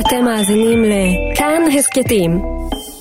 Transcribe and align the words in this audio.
אתם 0.00 0.24
מאזינים 0.24 0.84
לכאן 0.84 1.62
הסכתים, 1.78 2.42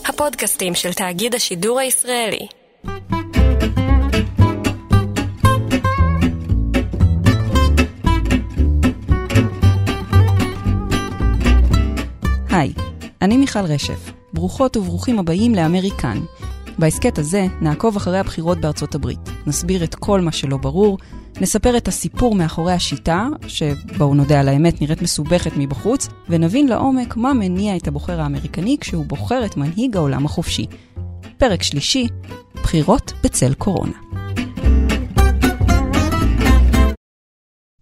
הפודקאסטים 0.06 0.76
של 0.76 0.94
תאגיד 0.94 1.36
השידור 1.36 1.80
הישראלי. 1.80 2.48
היי, 12.50 12.74
אני 13.22 13.38
מיכל 13.38 13.60
רשף. 13.60 14.12
ברוכות 14.34 14.78
וברוכים 14.78 15.20
הבאים 15.20 15.56
לאמריקן. 15.56 16.18
בהסכת 16.80 17.18
הזה 17.18 17.48
נעקוב 17.62 17.96
אחרי 17.96 18.20
הבחירות 18.20 18.58
בארצות 18.58 18.96
הברית. 18.96 19.20
נסביר 19.48 19.84
את 19.84 19.96
כל 19.96 20.22
מה 20.22 20.32
שלא 20.32 20.58
ברור, 20.58 20.98
נספר 21.42 21.78
את 21.78 21.88
הסיפור 21.88 22.36
מאחורי 22.36 22.74
השיטה, 22.74 23.28
שבואו 23.48 24.14
נודה 24.14 24.40
על 24.40 24.48
האמת 24.48 24.82
נראית 24.82 25.02
מסובכת 25.02 25.52
מבחוץ, 25.58 26.08
ונבין 26.30 26.68
לעומק 26.68 27.18
מה 27.18 27.34
מניע 27.34 27.76
את 27.76 27.88
הבוחר 27.88 28.22
האמריקני 28.22 28.78
כשהוא 28.82 29.06
בוחר 29.06 29.46
את 29.46 29.58
מנהיג 29.58 29.98
העולם 29.98 30.26
החופשי. 30.26 30.66
פרק 31.38 31.64
שלישי, 31.64 32.08
בחירות 32.54 33.14
בצל 33.24 33.54
קורונה. 33.54 34.25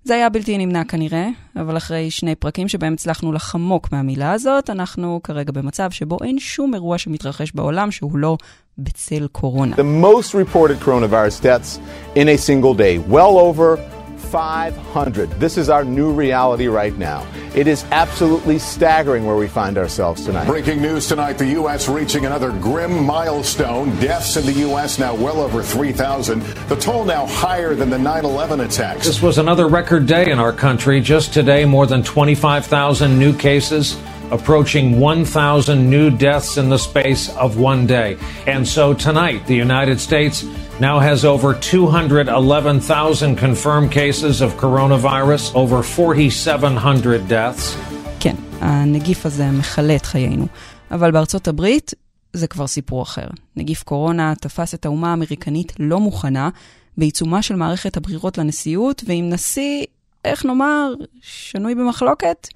זה 0.05 0.15
היה 0.15 0.29
בלתי 0.29 0.57
נמנע 0.57 0.83
כנראה, 0.83 1.27
אבל 1.55 1.77
אחרי 1.77 2.11
שני 2.11 2.35
פרקים 2.35 2.67
שבהם 2.67 2.93
הצלחנו 2.93 3.31
לחמוק 3.31 3.91
מהמילה 3.91 4.31
הזאת, 4.31 4.69
אנחנו 4.69 5.19
כרגע 5.23 5.51
במצב 5.51 5.91
שבו 5.91 6.17
אין 6.23 6.39
שום 6.39 6.73
אירוע 6.73 6.97
שמתרחש 6.97 7.51
בעולם 7.55 7.91
שהוא 7.91 8.17
לא 8.17 8.37
בצל 8.77 9.27
קורונה. 9.31 9.75
The 9.75 10.03
most 10.05 10.33
reported 10.33 10.85
coronavirus 10.85 11.43
deaths 11.43 11.79
in 12.15 12.27
a 12.27 12.37
single 12.37 12.73
day, 12.73 13.11
well 13.11 13.37
over 13.37 13.92
500. 14.33 15.29
This 15.39 15.59
is 15.59 15.69
our 15.69 15.85
new 15.85 16.11
reality 16.11 16.65
right 16.65 16.97
now. 16.97 17.23
It 17.53 17.67
is 17.67 17.83
absolutely 17.91 18.57
staggering 18.57 19.27
where 19.27 19.35
we 19.35 19.47
find 19.47 19.77
ourselves 19.77 20.25
tonight. 20.25 20.47
Breaking 20.47 20.81
news 20.81 21.07
tonight 21.07 21.33
the 21.33 21.49
U.S. 21.49 21.87
reaching 21.87 22.25
another 22.25 22.49
grim 22.53 23.05
milestone. 23.05 23.91
Deaths 23.99 24.35
in 24.35 24.47
the 24.47 24.53
U.S. 24.61 24.97
now 24.97 25.13
well 25.13 25.39
over 25.39 25.61
3,000. 25.61 26.41
The 26.67 26.75
toll 26.77 27.05
now 27.05 27.27
higher 27.27 27.75
than 27.75 27.91
the 27.91 27.99
9 27.99 28.25
11 28.25 28.61
attacks. 28.61 29.05
This 29.05 29.21
was 29.21 29.37
another 29.37 29.67
record 29.67 30.07
day 30.07 30.31
in 30.31 30.39
our 30.39 30.51
country. 30.51 30.99
Just 30.99 31.31
today, 31.31 31.63
more 31.63 31.85
than 31.85 32.01
25,000 32.01 33.19
new 33.19 33.37
cases, 33.37 34.01
approaching 34.31 34.99
1,000 34.99 35.87
new 35.87 36.09
deaths 36.09 36.57
in 36.57 36.69
the 36.69 36.79
space 36.79 37.29
of 37.35 37.59
one 37.59 37.85
day. 37.85 38.17
And 38.47 38.67
so 38.67 38.95
tonight, 38.95 39.45
the 39.45 39.55
United 39.55 39.99
States 39.99 40.43
now 40.83 40.99
has 40.99 41.23
over 41.23 41.53
211,000 41.53 43.35
confirmed 43.35 43.89
cases 43.91 44.41
of 44.41 44.49
coronavirus, 44.57 45.43
over 45.55 45.81
4,700 45.81 47.21
deaths. 47.29 47.77
כן, 48.19 48.35
הנגיף 48.59 49.25
הזה 49.25 49.51
מכלה 49.51 49.95
את 49.95 50.05
חיינו. 50.05 50.47
אבל 50.91 51.11
בארצות 51.11 51.47
הברית 51.47 51.93
זה 52.33 52.47
כבר 52.47 52.67
סיפור 52.67 53.01
אחר. 53.03 53.27
נגיף 53.55 53.83
קורונה 53.83 54.33
תפס 54.41 54.73
את 54.73 54.85
האומה 54.85 55.11
האמריקנית 55.11 55.73
לא 55.79 55.99
מוכנה, 55.99 56.49
בעיצומה 56.97 57.41
של 57.41 57.55
מערכת 57.55 57.97
הבחירות 57.97 58.37
לנשיאות, 58.37 59.03
ועם 59.05 59.29
נשיא, 59.29 59.85
איך 60.25 60.45
נאמר, 60.45 60.93
שנוי 61.21 61.75
במחלוקת? 61.75 62.47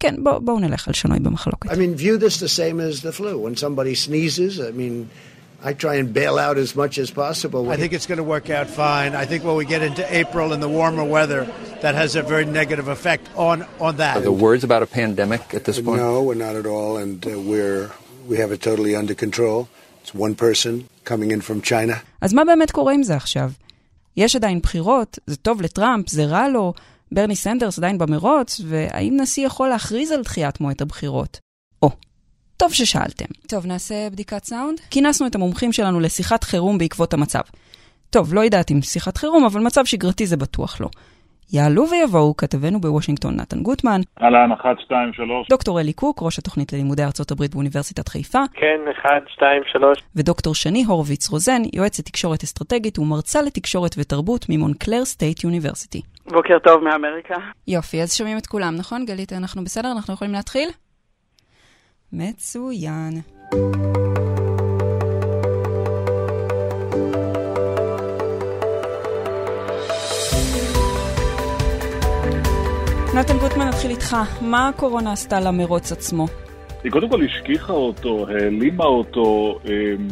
כן, 0.00 0.14
בואו 0.22 0.40
בוא 0.40 0.60
נלך 0.60 0.88
על 0.88 0.94
שנוי 0.94 1.18
במחלוקת. 1.18 1.70
I 1.70 1.74
mean, 1.74 2.00
view 2.00 2.18
this 2.18 2.38
the 2.38 2.48
same 2.48 2.80
as 2.80 3.02
the 3.02 3.12
flu. 3.20 3.38
When 3.38 3.56
somebody 3.56 3.94
sneezes, 4.08 4.60
I 4.60 4.72
mean, 4.78 5.08
I 5.68 5.72
try 5.84 5.94
and 6.00 6.06
bail 6.20 6.36
out 6.46 6.56
as 6.64 6.70
much 6.82 6.94
as 7.04 7.08
possible. 7.24 7.62
I 7.74 7.76
think 7.80 7.90
it's 7.96 8.08
going 8.10 8.22
to 8.24 8.28
work 8.36 8.46
out 8.58 8.66
fine. 8.84 9.10
I 9.22 9.24
think 9.30 9.40
when 9.48 9.56
we 9.62 9.66
get 9.74 9.82
into 9.88 10.04
April 10.22 10.46
and 10.54 10.60
the 10.66 10.72
warmer 10.78 11.06
weather, 11.16 11.42
that 11.84 11.94
has 12.02 12.10
a 12.16 12.22
very 12.32 12.46
negative 12.60 12.88
effect 12.96 13.24
on, 13.48 13.56
on 13.86 13.92
that. 14.02 14.14
Are 14.18 14.26
there 14.28 14.40
words 14.48 14.62
about 14.68 14.82
a 14.88 14.90
pandemic 15.00 15.42
at 15.58 15.62
this 15.68 15.78
point? 15.86 16.00
No, 16.02 16.12
we're 16.28 16.42
not 16.46 16.54
at 16.62 16.66
all, 16.74 16.92
and 17.02 17.16
uh, 17.26 17.30
we're 17.50 17.82
we 18.30 18.34
have 18.42 18.50
it 18.56 18.60
totally 18.68 18.92
under 19.02 19.14
control. 19.24 19.58
It's 20.02 20.14
one 20.26 20.34
person 20.46 20.72
coming 21.10 21.30
in 21.30 21.40
from 21.40 21.58
China. 21.62 21.94
אז 22.20 22.32
מה 22.32 22.44
באמת 22.44 22.70
קורה 22.70 22.92
עם 22.92 23.02
זה 23.02 23.16
עכשיו? 23.16 23.50
יש 24.16 24.36
עדיין 24.36 24.60
בחירות, 24.60 25.18
זה 25.26 25.36
טוב 25.36 25.62
לטראמפ, 25.62 26.08
זה 26.08 26.24
רע 26.24 26.48
לו, 26.48 26.72
ברני 27.12 27.36
סנדרס 27.36 27.78
עדיין 27.78 27.98
במרוץ, 27.98 28.60
והאם 28.68 29.16
נשיא 29.20 29.46
יכול 29.46 29.68
להכריז 29.68 30.12
על 30.12 30.22
דחיית 30.22 30.60
מועד 30.60 30.82
הבחירות? 30.82 31.40
או, 31.82 31.90
טוב 32.56 32.72
ששאלתם. 32.72 33.24
טוב, 33.48 33.66
נעשה 33.66 34.10
בדיקת 34.12 34.44
סאונד? 34.44 34.80
כינסנו 34.90 35.26
את 35.26 35.34
המומחים 35.34 35.72
שלנו 35.72 36.00
לשיחת 36.00 36.44
חירום 36.44 36.78
בעקבות 36.78 37.14
המצב. 37.14 37.40
טוב, 38.10 38.34
לא 38.34 38.40
יודעת 38.40 38.70
אם 38.70 38.82
שיחת 38.82 39.16
חירום, 39.16 39.44
אבל 39.44 39.60
מצב 39.60 39.84
שגרתי 39.84 40.26
זה 40.26 40.36
בטוח 40.36 40.80
לא. 40.80 40.88
יעלו 41.52 41.84
ויבואו 41.90 42.36
כתבנו 42.36 42.80
בוושינגטון 42.80 43.36
נתן 43.36 43.62
גוטמן, 43.62 44.00
אהלן, 44.22 44.52
אחת, 44.52 44.76
שתיים, 44.84 45.12
שלוש. 45.12 45.48
דוקטור 45.48 45.80
אלי 45.80 45.92
קוק, 45.92 46.22
ראש 46.22 46.38
התוכנית 46.38 46.72
ללימודי 46.72 47.04
ארצות 47.04 47.30
הברית 47.30 47.54
באוניברסיטת 47.54 48.08
חיפה, 48.08 48.38
כן, 48.54 48.80
אחד, 48.92 49.20
שתיים, 49.28 49.62
שלוש. 49.72 49.98
ודוקטור 50.16 50.54
שני 50.54 50.84
הורוביץ 50.84 51.28
רוזן, 51.28 51.62
יועצת 51.72 52.04
תקשורת 52.04 52.42
אסטרטגית 52.42 52.98
ומרצה 52.98 53.42
לתקשורת 53.42 53.94
ותרבות 53.98 54.46
מ 54.48 54.54
Montclair 54.54 55.04
State 55.04 55.44
University. 55.44 56.02
בוקר 56.26 56.58
טוב 56.64 56.84
מאמריקה. 56.84 57.34
יופי, 57.68 58.02
אז 58.02 58.14
שומעים 58.16 58.38
את 58.38 58.46
כולם, 58.46 58.74
נכון? 58.76 59.04
גלית, 59.04 59.32
אנחנו 59.32 59.64
בסדר? 59.64 59.92
אנחנו 59.92 60.14
יכולים 60.14 60.34
להתחיל? 60.34 60.68
מצוין. 62.16 63.12
נתן 73.16 73.38
גוטמן, 73.40 73.68
נתחיל 73.68 73.90
איתך. 73.90 74.16
מה 74.40 74.68
הקורונה 74.68 75.12
עשתה 75.12 75.40
למרוץ 75.40 75.92
עצמו? 75.92 76.26
היא 76.84 76.92
קודם 76.92 77.08
כל 77.08 77.24
השכיחה 77.24 77.72
אותו, 77.72 78.26
העלימה 78.28 78.84
אותו, 78.84 79.58
אמ, 79.64 80.08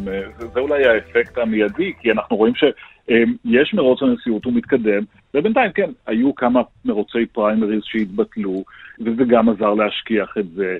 זה 0.53 0.59
אולי 0.59 0.85
האפקט 0.85 1.37
המיידי, 1.37 1.93
כי 2.01 2.11
אנחנו 2.11 2.37
רואים 2.37 2.53
שיש 2.55 3.73
מרוץ 3.73 4.01
הנשיאות, 4.01 4.45
הוא 4.45 4.53
מתקדם, 4.53 5.03
ובינתיים 5.33 5.71
כן, 5.71 5.89
היו 6.07 6.35
כמה 6.35 6.61
מרוצי 6.85 7.25
פריימריז 7.25 7.81
שהתבטלו, 7.83 8.63
וזה 8.99 9.23
גם 9.27 9.49
עזר 9.49 9.73
להשכיח 9.73 10.37
את 10.39 10.49
זה. 10.55 10.77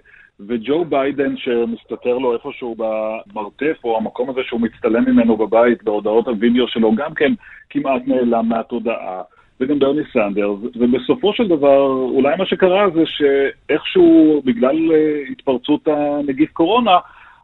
וג'ו 0.47 0.85
ביידן 0.85 1.37
שמסתתר 1.37 2.17
לו 2.17 2.33
איפשהו 2.33 2.75
במרתף, 2.77 3.77
או 3.83 3.97
המקום 3.97 4.29
הזה 4.29 4.41
שהוא 4.43 4.61
מצטלם 4.61 5.05
ממנו 5.09 5.37
בבית 5.37 5.83
בהודעות 5.83 6.27
הווידאו 6.27 6.67
שלו, 6.67 6.95
גם 6.95 7.13
כן 7.13 7.33
כמעט 7.69 8.01
נעלם 8.07 8.49
מהתודעה. 8.49 9.21
וגם 9.59 9.79
ברני 9.79 10.01
סנדרס, 10.13 10.59
ובסופו 10.75 11.33
של 11.33 11.47
דבר, 11.47 11.81
אולי 11.91 12.35
מה 12.37 12.45
שקרה 12.45 12.89
זה 12.89 13.03
שאיכשהו, 13.05 14.41
בגלל 14.45 14.77
אה, 14.91 15.31
התפרצות 15.31 15.87
הנגיף 15.87 16.51
קורונה, 16.51 16.97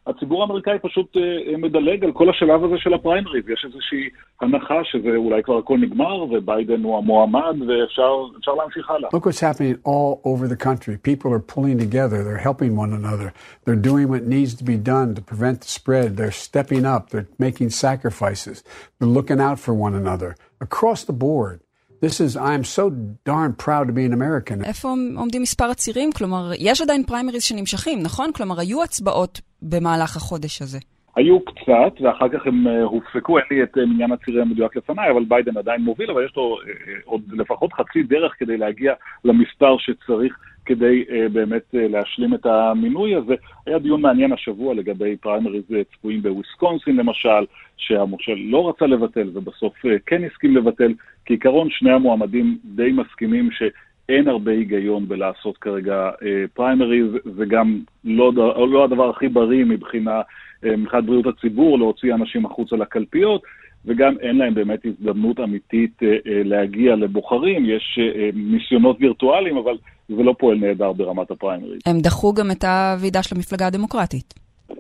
הציבור 0.07 0.43
האמריקאי 0.43 0.79
פשוט 0.83 1.17
uh, 1.17 1.57
מדלג 1.59 2.05
על 2.05 2.13
כל 2.13 2.31
השלב 2.31 2.65
הזה 2.65 2.75
של 2.79 2.95
הפריימריז. 2.95 3.49
יש 3.49 3.65
איזושהי 3.65 4.09
הנחה 4.41 4.75
שזה 4.85 5.17
אולי 5.17 5.43
כבר 5.43 5.59
הכל 5.59 5.79
נגמר, 5.79 6.23
וביידן 6.23 6.83
הוא 6.83 6.99
המועמד, 6.99 7.57
ואפשר 7.69 8.53
להמשיך 8.57 8.91
הלאה. 8.91 9.11
Look 9.13 9.27
what's 9.27 9.41
happening 9.41 9.77
all 9.85 10.21
over 10.25 10.47
the 10.49 10.57
country. 10.57 10.97
People 11.11 11.33
are 11.33 11.45
pulling 11.55 11.79
together. 11.79 12.23
They're 12.23 12.47
helping 12.51 12.77
one 12.77 12.93
another. 12.93 13.33
They're 13.65 13.85
doing 13.91 14.09
what 14.09 14.23
needs 14.37 14.53
to 14.61 14.65
be 14.65 14.77
done 14.77 15.15
to 15.15 15.23
prevent 15.23 15.57
the 15.63 15.69
spread. 15.79 16.09
They're 16.19 16.39
stepping 16.49 16.85
up. 16.95 17.03
They're 17.11 17.29
making 17.39 17.71
sacrifices. 17.71 18.57
They're 18.97 19.15
looking 19.19 19.41
out 19.41 19.59
for 19.65 19.73
one 19.87 19.95
another 20.03 20.31
across 20.67 21.01
the 21.05 21.19
board. 21.27 21.57
This 22.02 22.22
is, 22.22 22.38
I'm 22.38 22.64
so 22.64 22.90
darn 23.26 23.52
proud 23.66 23.88
to 23.88 23.94
be 23.94 24.06
an 24.06 24.14
American. 24.14 24.66
איפה 24.66 24.88
עומדים 25.18 25.42
מספר 25.42 25.66
הצירים? 25.66 26.10
כלומר, 26.12 26.52
יש 26.60 26.82
עדיין 26.82 27.04
פריימריז 27.04 27.44
שנמשכים, 27.44 28.00
נכון? 28.04 28.32
כלומר, 28.32 28.60
היו 28.60 28.84
הצבעות 28.84 29.42
במהלך 29.62 30.18
החודש 30.18 30.62
הזה. 30.62 30.80
היו 31.16 31.46
קצת, 31.46 32.02
ואחר 32.02 32.30
כך 32.30 32.48
הם 32.48 32.68
אה, 32.68 32.70
הופסקו, 32.84 33.38
אין 33.38 33.46
לי 33.52 33.64
את 33.64 33.78
אה, 33.78 33.80
מניין 33.80 34.12
הצירי 34.12 34.42
המדויק 34.42 34.76
לפניי, 34.76 35.12
אבל 35.12 35.24
ביידן 35.28 35.58
עדיין 35.58 35.82
מוביל, 35.82 36.12
אבל 36.12 36.26
יש 36.26 36.34
לו 36.36 36.58
אה, 36.64 36.90
עוד 37.06 37.22
לפחות 37.32 37.74
חצי 37.74 38.04
דרך 38.04 38.34
כדי 38.40 38.58
להגיע 38.58 38.94
למספר 39.24 39.78
שצריך 39.78 40.34
כדי 40.70 41.04
אה, 41.08 41.30
באמת 41.32 41.64
אה, 41.76 41.78
להשלים 41.78 42.34
את 42.34 42.46
המינוי 42.46 43.16
הזה. 43.16 43.36
היה 43.66 43.80
דיון 43.80 44.02
מעניין 44.02 44.32
השבוע 44.32 44.74
לגבי 44.74 45.18
פריימריז 45.18 45.64
צפויים 45.92 46.22
בוויסקונסין 46.22 46.96
למשל, 46.96 47.46
שהמושל 47.78 48.36
לא 48.38 48.70
רצה 48.70 48.86
לבטל 48.86 49.30
ובסוף 49.34 49.86
אה, 49.86 49.90
כן 50.06 50.24
הסכים 50.24 50.58
לבטל. 50.58 50.94
כעיקרון 51.26 51.70
שני 51.70 51.92
המועמדים 51.92 52.58
די 52.66 52.92
מסכימים 52.92 53.50
שאין 53.52 54.28
הרבה 54.28 54.52
היגיון 54.52 55.08
בלעשות 55.08 55.58
כרגע 55.58 56.10
אה, 56.24 56.46
פריימריז, 56.54 57.08
זה 57.24 57.46
גם 57.46 57.80
לא, 58.06 58.34
לא 58.72 58.84
הדבר 58.84 59.10
הכי 59.10 59.28
בריא 59.28 59.66
מבחינה, 59.66 60.22
אה, 60.66 60.76
מבחינת 60.78 61.04
בריאות 61.04 61.26
הציבור, 61.28 61.80
להוציא 61.80 62.14
אנשים 62.14 62.46
החוצה 62.46 62.76
לקלפיות, 62.76 63.42
וגם 63.86 64.16
אין 64.22 64.38
להם 64.38 64.54
באמת 64.54 64.80
הזדמנות 64.86 65.40
אמיתית 65.40 66.04
אה, 66.04 66.08
אה, 66.08 66.42
להגיע 66.44 66.96
לבוחרים, 66.96 67.66
יש 67.66 68.00
אה, 68.02 68.30
ניסיונות 68.34 68.98
וירטואליים, 69.00 69.58
אבל 69.58 69.78
זה 70.10 70.24
לא 70.24 70.36
פועל 70.40 70.58
נהדר 70.58 70.92
ברמת 70.92 71.32
הפריימריז. 71.32 71.82
הם 71.86 72.00
דחו 72.00 72.34
גם 72.34 72.52
את 72.52 72.64
הוועידה 72.64 73.24
של 73.24 73.36
המפלגה 73.36 73.68
הדמוקרטית. 73.68 74.34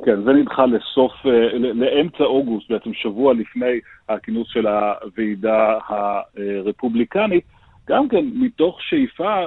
כן, 0.06 0.24
זה 0.24 0.34
נדחה 0.34 0.66
לסוף, 0.66 1.12
לאמצע 1.74 2.24
אוגוסט, 2.24 2.72
בעצם 2.72 2.94
שבוע 2.94 3.34
לפני 3.34 3.80
הכינוס 4.10 4.48
של 4.51 4.68
הוועידה 4.68 5.78
הרפובליקנית, 5.88 7.44
גם 7.88 8.10
כן 8.10 8.25
מתוך 8.34 8.78
שאיפה 8.81 9.44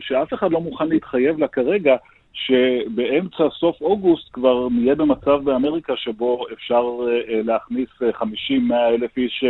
שאף 0.00 0.34
אחד 0.34 0.52
לא 0.52 0.60
מוכן 0.60 0.88
להתחייב 0.88 1.38
לה 1.38 1.48
כרגע, 1.48 1.96
שבאמצע 2.36 3.44
סוף 3.50 3.80
אוגוסט 3.80 4.28
כבר 4.32 4.68
נהיה 4.68 4.94
במצב 4.94 5.40
באמריקה 5.44 5.96
שבו 5.96 6.44
אפשר 6.52 6.84
להכניס 7.44 7.88
50-100 8.20 8.74
אלף 8.88 9.16
איש 9.16 9.44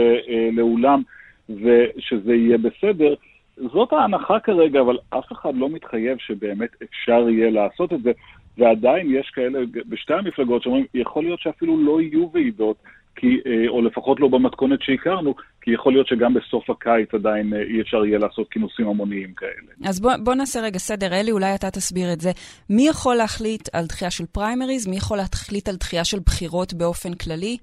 לאולם 0.53 1.03
ושזה 1.50 2.35
יהיה 2.35 2.59
בסדר. 2.59 3.15
זאת 3.56 3.93
ההנחה 3.93 4.41
כרגע, 4.41 4.81
אבל 4.81 4.99
אף 5.11 5.33
אחד 5.33 5.55
לא 5.55 5.69
מתחייב 5.69 6.19
שבאמת 6.19 6.71
אפשר 6.83 7.29
יהיה 7.29 7.50
לעשות 7.50 7.93
את 7.93 8.03
זה, 8.03 8.12
ועדיין 8.59 9.15
יש 9.15 9.31
כאלה 9.31 9.59
בשתי 9.88 10.15
המפלגות 10.15 10.62
שאומרים, 10.62 10.85
יכול 10.94 11.25
להיות 11.25 11.41
שאפילו 11.41 11.85
לא 11.85 12.00
יהיו 12.00 12.31
ועידות, 12.33 12.77
כי, 13.16 13.40
אה, 13.46 13.68
או 13.68 13.82
לפחות 13.82 14.20
לא 14.20 14.28
במתכונת 14.28 14.82
שהכרנו, 14.82 15.34
כי 15.60 15.70
יכול 15.70 15.92
להיות 15.92 16.06
שגם 16.06 16.34
בסוף 16.34 16.70
הקיץ 16.70 17.14
עדיין 17.14 17.54
אה, 17.54 17.62
אי 17.62 17.80
אפשר 17.80 18.04
יהיה 18.04 18.18
לעשות 18.18 18.50
כינוסים 18.50 18.88
המוניים 18.88 19.34
כאלה. 19.34 19.88
אז 19.88 20.00
בוא, 20.00 20.12
בוא 20.24 20.34
נעשה 20.34 20.60
רגע 20.60 20.78
סדר. 20.78 21.06
אלי, 21.06 21.32
אולי 21.32 21.54
אתה 21.54 21.70
תסביר 21.70 22.12
את 22.12 22.20
זה. 22.20 22.30
מי 22.70 22.88
יכול 22.88 23.14
להחליט 23.14 23.68
על 23.74 23.84
דחייה 23.88 24.10
של 24.10 24.24
פריימריז? 24.32 24.88
מי 24.88 24.96
יכול 24.96 25.16
להחליט 25.16 25.68
על 25.68 25.76
דחייה 25.76 26.04
של 26.04 26.18
בחירות 26.26 26.74
באופן 26.74 27.14
כללי? 27.14 27.56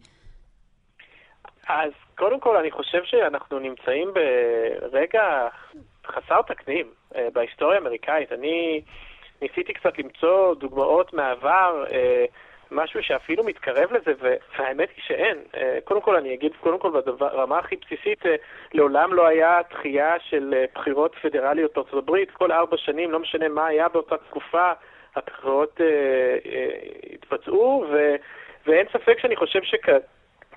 אז 1.68 1.92
קודם 2.16 2.40
כל, 2.40 2.58
אני 2.58 2.72
חושב 2.72 3.04
שאנחנו 3.04 3.60
נמצאים 3.60 4.12
ברגע 4.14 5.48
חסר 6.08 6.42
תקדים 6.42 6.86
אה, 7.16 7.28
בהיסטוריה 7.34 7.78
האמריקאית. 7.78 8.32
אני 8.32 8.82
ניסיתי 9.42 9.74
קצת 9.74 9.98
למצוא 9.98 10.56
דוגמאות 10.56 11.14
מהעבר, 11.14 11.84
אה, 11.92 12.26
משהו 12.74 13.04
שאפילו 13.04 13.44
מתקרב 13.44 13.94
לזה, 13.94 14.14
והאמת 14.58 14.90
היא 14.96 15.04
שאין. 15.08 15.38
אה, 15.56 15.78
קודם 15.84 16.02
כל, 16.02 16.16
אני 16.16 16.34
אגיד, 16.34 16.52
קודם 16.60 16.80
כל, 16.80 16.90
ברמה 17.18 17.60
הכי 17.60 17.76
בסיסית, 17.76 18.24
לעולם 18.74 19.14
לא 19.14 19.28
היה 19.28 19.60
דחייה 19.72 20.16
של 20.20 20.54
בחירות 20.76 21.16
פדרליות 21.22 21.74
בארצות 21.76 22.04
הברית. 22.04 22.32
כל 22.32 22.52
ארבע 22.52 22.78
שנים, 22.78 23.12
לא 23.12 23.20
משנה 23.20 23.48
מה 23.48 23.68
היה 23.68 23.90
באותה 23.90 24.18
תקופה, 24.18 24.72
הבחירות 25.16 25.82
התבצעו, 27.14 27.86
ואין 28.68 28.86
ספק 28.94 29.20
שאני 29.20 29.36
חושב 29.36 29.64
שכ... 29.64 29.90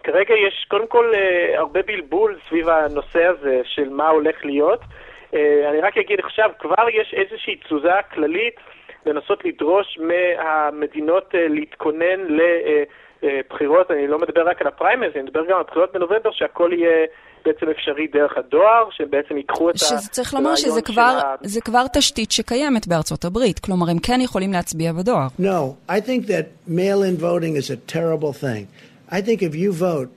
כרגע 0.07 0.35
יש 0.35 0.67
קודם 0.69 0.87
כל 0.87 1.13
אה, 1.15 1.59
הרבה 1.59 1.83
בלבול 1.83 2.39
סביב 2.49 2.69
הנושא 2.69 3.25
הזה 3.25 3.61
של 3.65 3.89
מה 3.89 4.09
הולך 4.09 4.45
להיות. 4.45 4.81
אה, 5.35 5.71
אני 5.71 5.81
רק 5.81 5.99
אגיד 5.99 6.21
עכשיו, 6.21 6.51
כבר 6.59 6.89
יש 6.93 7.15
איזושהי 7.15 7.57
תזוזה 7.57 7.91
כללית 8.15 8.57
לנסות 9.07 9.45
לדרוש 9.45 9.99
מהמדינות 10.01 11.35
אה, 11.35 11.49
להתכונן 11.49 12.21
לבחירות, 13.23 13.91
אני 13.91 14.07
לא 14.07 14.19
מדבר 14.19 14.49
רק 14.49 14.61
על 14.61 14.67
הפריימרס, 14.67 15.13
אני 15.15 15.23
מדבר 15.23 15.45
גם 15.51 15.57
על 15.57 15.65
בחירות 15.69 15.93
בנובמבר, 15.93 16.31
שהכל 16.33 16.71
יהיה 16.73 17.07
בעצם 17.45 17.67
אפשרי 17.69 18.07
דרך 18.07 18.37
הדואר, 18.37 18.89
שבעצם 18.91 19.37
ייקחו 19.37 19.71
את 19.71 19.75
ה... 19.75 19.79
שזה 19.79 20.09
צריך 20.11 20.35
לומר 20.35 20.57
שזה 20.57 20.83
כבר, 20.83 21.03
ה... 21.03 21.35
זה 21.43 21.61
כבר 21.61 21.85
תשתית 21.93 22.31
שקיימת 22.33 22.87
בארצות 22.87 23.25
הברית, 23.25 23.59
כלומר 23.59 23.91
הם 23.91 23.99
כן 23.99 24.21
יכולים 24.21 24.53
להצביע 24.53 24.93
בדואר. 24.93 25.27
No, 25.41 25.91
I 25.91 26.01
think 26.01 26.27
that 26.27 26.47
mail-in 26.69 27.17
voting 27.21 27.57
is 27.57 27.71
a 27.71 27.93
terrible 27.93 28.33
thing. 28.33 28.67
I 29.11 29.21
think 29.21 29.43
if 29.43 29.55
you 29.55 29.73
vote, 29.73 30.09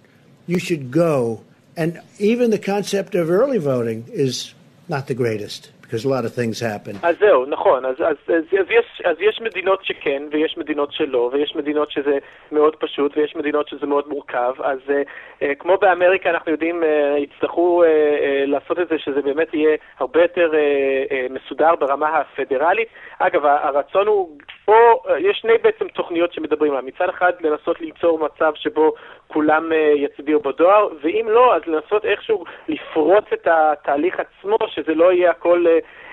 you 0.48 0.60
should 0.60 0.92
go. 0.92 1.42
And 1.78 2.00
even 2.20 2.50
the 2.50 2.64
concept 2.74 3.12
of 3.16 3.30
early 3.30 3.60
voting 3.60 4.00
is 4.26 4.54
not 4.90 5.04
the 5.08 5.18
greatest. 5.24 5.62
Because 5.90 6.06
a 6.06 6.10
lot 6.10 6.26
of 6.26 6.34
things 6.34 6.60
happen. 6.62 6.96
אז 7.04 7.16
זהו, 7.20 7.46
נכון. 7.46 7.86
אז, 7.86 7.96
אז, 8.00 8.16
אז, 8.28 8.44
אז, 8.60 8.66
יש, 8.70 9.02
אז 9.06 9.16
יש 9.20 9.42
מדינות 9.42 9.86
שכן, 9.86 10.24
ויש 10.32 10.58
מדינות 10.58 10.92
שלא, 10.92 11.30
ויש 11.34 11.56
מדינות 11.56 11.92
שזה 11.92 12.18
מאוד 12.52 12.76
פשוט, 12.76 13.18
ויש 13.18 13.36
מדינות 13.36 13.68
שזה 13.68 13.86
מאוד 13.86 14.08
מורכב. 14.08 14.54
אז 14.64 14.80
uh, 14.88 14.92
uh, 15.40 15.46
כמו 15.60 15.78
באמריקה, 15.78 16.30
אנחנו 16.30 16.52
יודעים, 16.52 16.84
uh, 16.84 17.20
יצטרכו 17.20 17.84
uh, 17.84 17.86
uh, 17.86 18.50
לעשות 18.50 18.80
את 18.80 18.88
זה, 18.90 18.96
שזה 19.00 19.22
באמת 19.22 19.54
יהיה 19.54 19.78
הרבה 20.00 20.22
יותר 20.22 20.52
uh, 20.52 21.12
uh, 21.12 21.34
מסודר 21.34 21.76
ברמה 21.76 22.18
הפדרלית. 22.18 22.88
אגב, 23.20 23.46
הרצון 23.46 24.08
הוא, 24.08 24.38
פה 24.70 25.02
uh, 25.06 25.12
יש 25.20 25.38
שני 25.38 25.58
בעצם 25.64 25.88
תוכניות 25.88 26.34
שמדברים 26.34 26.72
עליהן. 26.72 26.88
מצד 26.88 27.10
אחד, 27.10 27.32
לנסות 27.42 27.82
ליצור 27.82 28.20
מצב 28.20 28.52
שבו 28.56 28.94
כולם 29.28 29.72
uh, 29.72 29.76
יצביעו 29.76 30.40
בדואר, 30.40 30.88
ואם 31.02 31.26
לא, 31.30 31.56
אז 31.56 31.62
לנסות 31.68 32.06
איכשהו 32.06 32.44
לפרוץ 32.68 33.26
את 33.34 33.48
התהליך 33.52 34.20
עצמו, 34.20 34.58
שזה 34.68 34.94
לא 34.96 35.14
יהיה 35.14 35.32
הכל... 35.32 35.66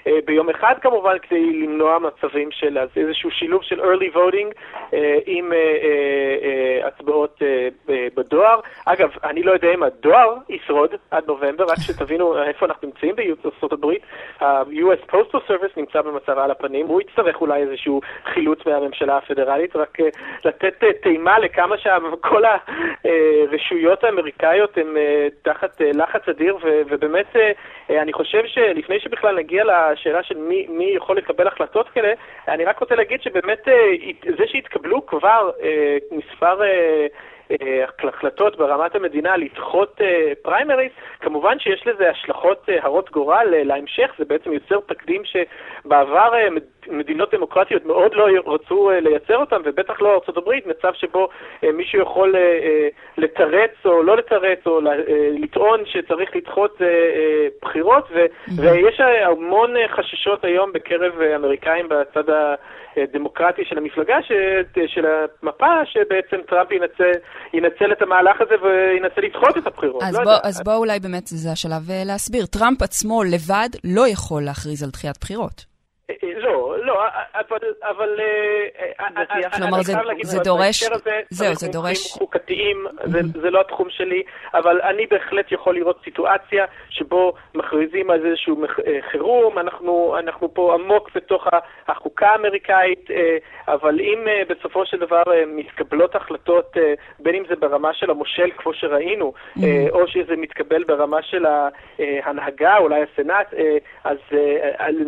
אה, 0.06 0.19
ביום 0.25 0.50
אחד 0.50 0.75
כמובן, 0.81 1.19
כדי 1.23 1.53
למנוע 1.53 1.99
מצבים 1.99 2.50
של 2.50 2.79
אז 2.79 2.88
איזשהו 2.97 3.31
שילוב 3.31 3.62
של 3.62 3.81
early 3.81 4.17
voting 4.17 4.53
אה, 4.94 5.19
עם 5.26 5.53
אה, 5.53 6.88
הצבעות 6.88 7.43
בדואר. 8.17 8.61
אגב, 8.87 9.11
אני 9.25 9.43
לא 9.43 9.53
יודע 9.53 9.75
אם 9.75 9.82
הדואר 9.82 10.35
ישרוד 10.49 10.91
עד 11.11 11.25
נובמבר, 11.26 11.64
רק 11.64 11.79
שתבינו 11.81 12.43
איפה 12.43 12.67
אנחנו 12.67 12.88
נמצאים 12.88 13.17
בארצות 13.17 13.73
הברית. 13.73 14.03
ה-US 14.41 15.12
Postal 15.12 15.38
Service 15.49 15.73
נמצא 15.76 16.03
במצב 16.03 16.38
על 16.38 16.50
הפנים, 16.50 16.87
הוא 16.87 17.00
יצטרך 17.00 17.41
אולי 17.41 17.62
איזשהו 17.62 18.00
חילוץ 18.25 18.59
מהממשלה 18.67 19.17
הפדרלית, 19.17 19.76
רק 19.76 19.99
לתת 20.44 20.85
טעימה 21.02 21.38
לכמה 21.38 21.76
שכל 21.79 22.43
הרשויות 23.05 24.05
האמריקאיות 24.05 24.79
הן 24.79 24.87
תחת 25.43 25.81
לחץ 25.81 26.29
אדיר, 26.29 26.56
ובאמת 26.62 27.37
אני 27.91 28.12
חושב 28.12 28.47
שלפני 28.47 29.00
שבכלל 29.00 29.37
נגיע 29.37 29.64
השאלה 29.96 30.22
של 30.22 30.38
מי, 30.38 30.66
מי 30.69 30.93
יכול 30.96 31.16
לקבל 31.16 31.46
החלטות 31.46 31.88
כאלה, 31.88 32.12
אני 32.48 32.64
רק 32.64 32.78
רוצה 32.78 32.94
להגיד 32.94 33.22
שבאמת 33.22 33.69
אה, 33.69 33.75
זה 34.38 34.44
שהתקבלו 34.46 35.06
כבר 35.06 35.50
אה, 35.62 35.96
מספר... 36.10 36.62
אה, 36.62 37.06
החלטות 38.08 38.56
ברמת 38.56 38.94
המדינה 38.94 39.37
לדחות 39.37 40.00
פריימריז, 40.43 40.90
כמובן 41.20 41.58
שיש 41.58 41.87
לזה 41.87 42.10
השלכות 42.10 42.69
הרות 42.82 43.10
גורל 43.10 43.46
להמשך, 43.50 44.10
זה 44.19 44.25
בעצם 44.25 44.52
יוצר 44.52 44.81
תקדים 44.87 45.22
שבעבר 45.25 46.34
מדינות 46.91 47.35
דמוקרטיות 47.35 47.85
מאוד 47.85 48.15
לא 48.15 48.27
רצו 48.47 48.91
לייצר 49.03 49.37
אותם, 49.37 49.61
ובטח 49.65 50.00
לא 50.00 50.09
ארה"ב, 50.09 50.50
מצב 50.67 50.93
שבו 50.94 51.29
מישהו 51.62 52.03
יכול 52.03 52.35
לתרץ 53.19 53.71
או 53.85 54.03
לא 54.03 54.17
לתרץ, 54.17 54.59
או 54.67 54.81
לטעון 55.41 55.81
שצריך 55.87 56.37
לדחות 56.37 56.81
בחירות, 57.62 58.09
ויש 58.56 59.00
המון 59.00 59.75
חששות 59.88 60.44
היום 60.44 60.73
בקרב 60.73 61.21
אמריקאים 61.21 61.88
בצד 61.88 62.25
הדמוקרטי 62.97 63.62
של 63.65 63.79
המפלגה, 63.79 64.17
של 64.87 65.06
המפה, 65.06 65.85
שבעצם 65.85 66.37
טראמפ 66.49 66.73
ינצל, 66.73 67.19
ינצל 67.55 67.93
את 67.93 68.03
המהלך 68.03 68.41
הזה 68.41 68.55
וינסה 68.62 69.21
לדחות 69.21 69.59
את 69.59 69.67
הבחירות. 69.67 70.03
אז, 70.03 70.15
לא 70.15 70.25
בוא, 70.25 70.33
אז 70.44 70.62
בואו 70.65 70.77
אולי 70.77 71.00
באמת 71.00 71.27
זה 71.27 71.53
השלב 71.53 71.91
אה, 71.91 72.03
להסביר. 72.06 72.47
טראמפ 72.47 72.83
עצמו 72.83 73.23
לבד 73.25 73.69
לא 73.85 74.09
יכול 74.09 74.43
להכריז 74.43 74.83
על 74.83 74.91
דחיית 74.91 75.17
בחירות. 75.21 75.75
לא, 76.22 76.76
לא, 76.84 77.02
אבל... 77.34 77.58
אבל 77.82 78.20
כלומר, 79.56 79.82
זה 80.23 80.38
דורש... 80.44 80.85
זהו, 81.30 81.54
זה 81.54 81.68
דורש... 81.68 82.12
חוקתיים, 82.12 82.87
זה 83.42 83.50
לא 83.50 83.61
התחום 83.61 83.90
שלי, 83.90 84.23
אבל 84.54 84.80
אני 84.80 85.06
בהחלט 85.06 85.52
יכול 85.52 85.75
לראות 85.75 86.00
סיטואציה 86.04 86.64
שבו 86.90 87.32
מכריזים 87.54 88.11
על 88.11 88.26
איזשהו 88.26 88.64
חירום, 89.11 89.58
אנחנו 89.58 90.54
פה 90.54 90.75
עמוק 90.75 91.11
בתוך 91.14 91.46
החוקה 91.88 92.28
האמריקאית, 92.28 93.08
אבל 93.68 94.00
אם 94.00 94.26
בסופו 94.49 94.87
של 94.87 94.99
דבר 94.99 95.23
מתקבלות 95.46 96.16
החלטות, 96.16 96.76
בין 97.18 97.35
אם 97.35 97.42
זה 97.49 97.56
ברמה 97.56 97.94
של 97.94 98.11
המושל, 98.11 98.50
כמו 98.56 98.75
שראינו, 98.75 99.32
או 99.90 100.08
שזה 100.08 100.37
מתקבל 100.37 100.85
ברמה 100.85 101.23
של 101.23 101.46
ההנהגה, 101.99 102.76
אולי 102.76 103.02
הסנאט, 103.02 103.54
אז 104.04 104.18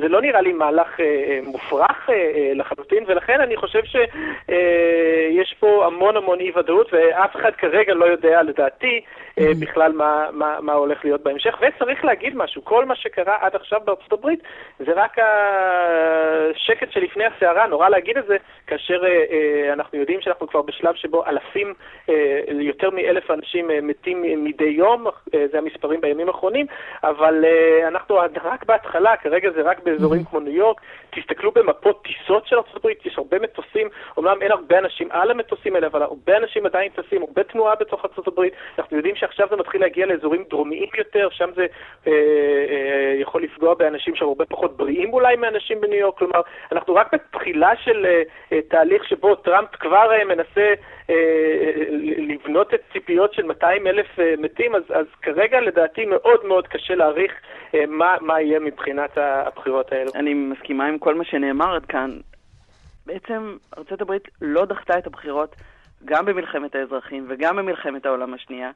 זה 0.00 0.08
לא 0.08 0.20
נראה 0.20 0.40
לי 0.40 0.52
מהלך... 0.52 0.97
מהלך 0.98 1.00
אה, 1.00 1.40
מופרך 1.44 2.10
אה, 2.10 2.52
לחלוטין, 2.54 3.04
ולכן 3.06 3.40
אני 3.40 3.56
חושב 3.56 3.82
שיש 3.84 5.54
פה 5.60 5.86
המון 5.86 6.16
המון 6.16 6.40
אי 6.40 6.52
ודאות, 6.56 6.92
ואף 6.92 7.36
אחד 7.36 7.50
כרגע 7.58 7.94
לא 7.94 8.04
יודע, 8.04 8.42
לדעתי, 8.42 9.00
אה, 9.38 9.50
mm-hmm. 9.50 9.60
בכלל 9.60 9.92
מה, 9.92 10.26
מה, 10.32 10.56
מה 10.60 10.72
הולך 10.72 11.04
להיות 11.04 11.22
בהמשך. 11.22 11.58
וצריך 11.60 12.04
להגיד 12.04 12.36
משהו, 12.36 12.64
כל 12.64 12.84
מה 12.84 12.96
שקרה 12.96 13.36
עד 13.40 13.54
עכשיו 13.54 13.80
בארצות 13.84 14.12
הברית 14.12 14.42
זה 14.78 14.92
רק 14.94 15.16
השקט 15.18 16.92
שלפני 16.92 17.24
הסערה, 17.24 17.66
נורא 17.66 17.88
להגיד 17.88 18.18
את 18.18 18.26
זה, 18.26 18.36
כאשר 18.66 19.02
אנחנו 19.72 19.98
יודעים 19.98 20.20
שאנחנו 20.20 20.48
כבר 20.48 20.62
בשלב 20.62 20.94
שבו 20.94 21.26
אלפים, 21.26 21.74
יותר 22.48 22.90
מאלף 22.90 23.30
אנשים 23.30 23.70
מתים 23.82 24.44
מדי 24.44 24.64
יום, 24.64 25.06
זה 25.52 25.58
המספרים 25.58 26.00
בימים 26.00 26.28
האחרונים, 26.28 26.66
אבל 27.02 27.44
אנחנו 27.88 28.16
רק 28.44 28.64
בהתחלה, 28.66 29.16
כרגע 29.16 29.50
זה 29.50 29.62
רק 29.62 29.82
באזורים 29.84 30.22
mm-hmm. 30.22 30.30
כמו 30.30 30.40
ניו 30.40 30.52
יורק, 30.52 30.77
תסתכלו 31.10 31.52
במפות 31.52 32.04
טיסות 32.04 32.46
של 32.46 32.56
ארה"ב, 32.56 32.88
יש 33.04 33.18
הרבה 33.18 33.38
מטוסים, 33.38 33.88
אומנם 34.16 34.42
אין 34.42 34.52
הרבה 34.52 34.78
אנשים 34.78 35.08
על 35.10 35.30
המטוסים 35.30 35.74
האלה, 35.74 35.86
אבל 35.86 36.02
הרבה 36.02 36.36
אנשים 36.36 36.66
עדיין 36.66 36.90
טסים, 36.92 37.22
הרבה 37.22 37.42
תנועה 37.42 37.74
בתוך 37.74 38.04
ארה"ב. 38.04 38.40
אנחנו 38.78 38.96
יודעים 38.96 39.16
שעכשיו 39.16 39.46
זה 39.50 39.56
מתחיל 39.56 39.80
להגיע 39.80 40.06
לאזורים 40.06 40.44
דרומיים 40.50 40.88
יותר, 40.98 41.28
שם 41.30 41.50
זה 41.56 41.66
אה, 42.06 42.12
אה, 42.12 43.14
יכול 43.20 43.42
לפגוע 43.42 43.74
באנשים 43.74 44.14
שהם 44.14 44.28
הרבה 44.28 44.44
פחות 44.44 44.76
בריאים 44.76 45.12
אולי 45.12 45.36
מאנשים 45.36 45.80
בניו 45.80 45.98
יורק. 45.98 46.18
כלומר, 46.18 46.40
אנחנו 46.72 46.94
רק 46.94 47.14
בתחילה 47.14 47.76
של 47.76 48.06
אה, 48.06 48.22
אה, 48.52 48.62
תהליך 48.68 49.04
שבו 49.04 49.34
טראמפ 49.34 49.68
כבר 49.76 50.12
אה, 50.12 50.24
מנסה 50.24 50.74
לבנות 52.18 52.74
את 52.74 52.80
ציפיות 52.92 53.34
של 53.34 53.42
200 53.42 53.86
אלף 53.86 54.06
אה, 54.18 54.34
מתים, 54.38 54.74
אז, 54.74 54.82
אז 54.94 55.06
כרגע 55.22 55.60
לדעתי 55.60 56.04
מאוד 56.04 56.44
מאוד 56.44 56.68
קשה 56.68 56.94
להעריך 56.94 57.32
אה, 57.74 57.86
מה, 57.86 58.16
מה 58.20 58.40
יהיה 58.40 58.60
מבחינת 58.60 59.18
הבחירות 59.18 59.92
האלו. 59.92 60.10
אני 60.14 60.34
מסכימה 60.34 60.86
עם 60.86 60.98
כל 60.98 61.14
מה 61.14 61.24
שנאמר 61.24 61.74
עד 61.74 61.84
כאן. 61.84 62.10
בעצם 63.06 63.56
ארה"ב 63.78 64.12
לא 64.42 64.64
דחתה 64.64 64.98
את 64.98 65.06
הבחירות 65.06 65.56
גם 66.04 66.24
במלחמת 66.26 66.74
האזרחים 66.74 67.26
וגם 67.28 67.56
במלחמת 67.56 68.06
העולם 68.06 68.34
השנייה. 68.34 68.70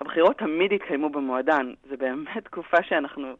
הבחירות 0.00 0.38
תמיד 0.38 0.72
התקיימו 0.72 1.08
במועדן. 1.08 1.72
זה 1.88 1.96
באמת 1.96 2.44
תקופה 2.44 2.82
שאנחנו... 2.82 3.34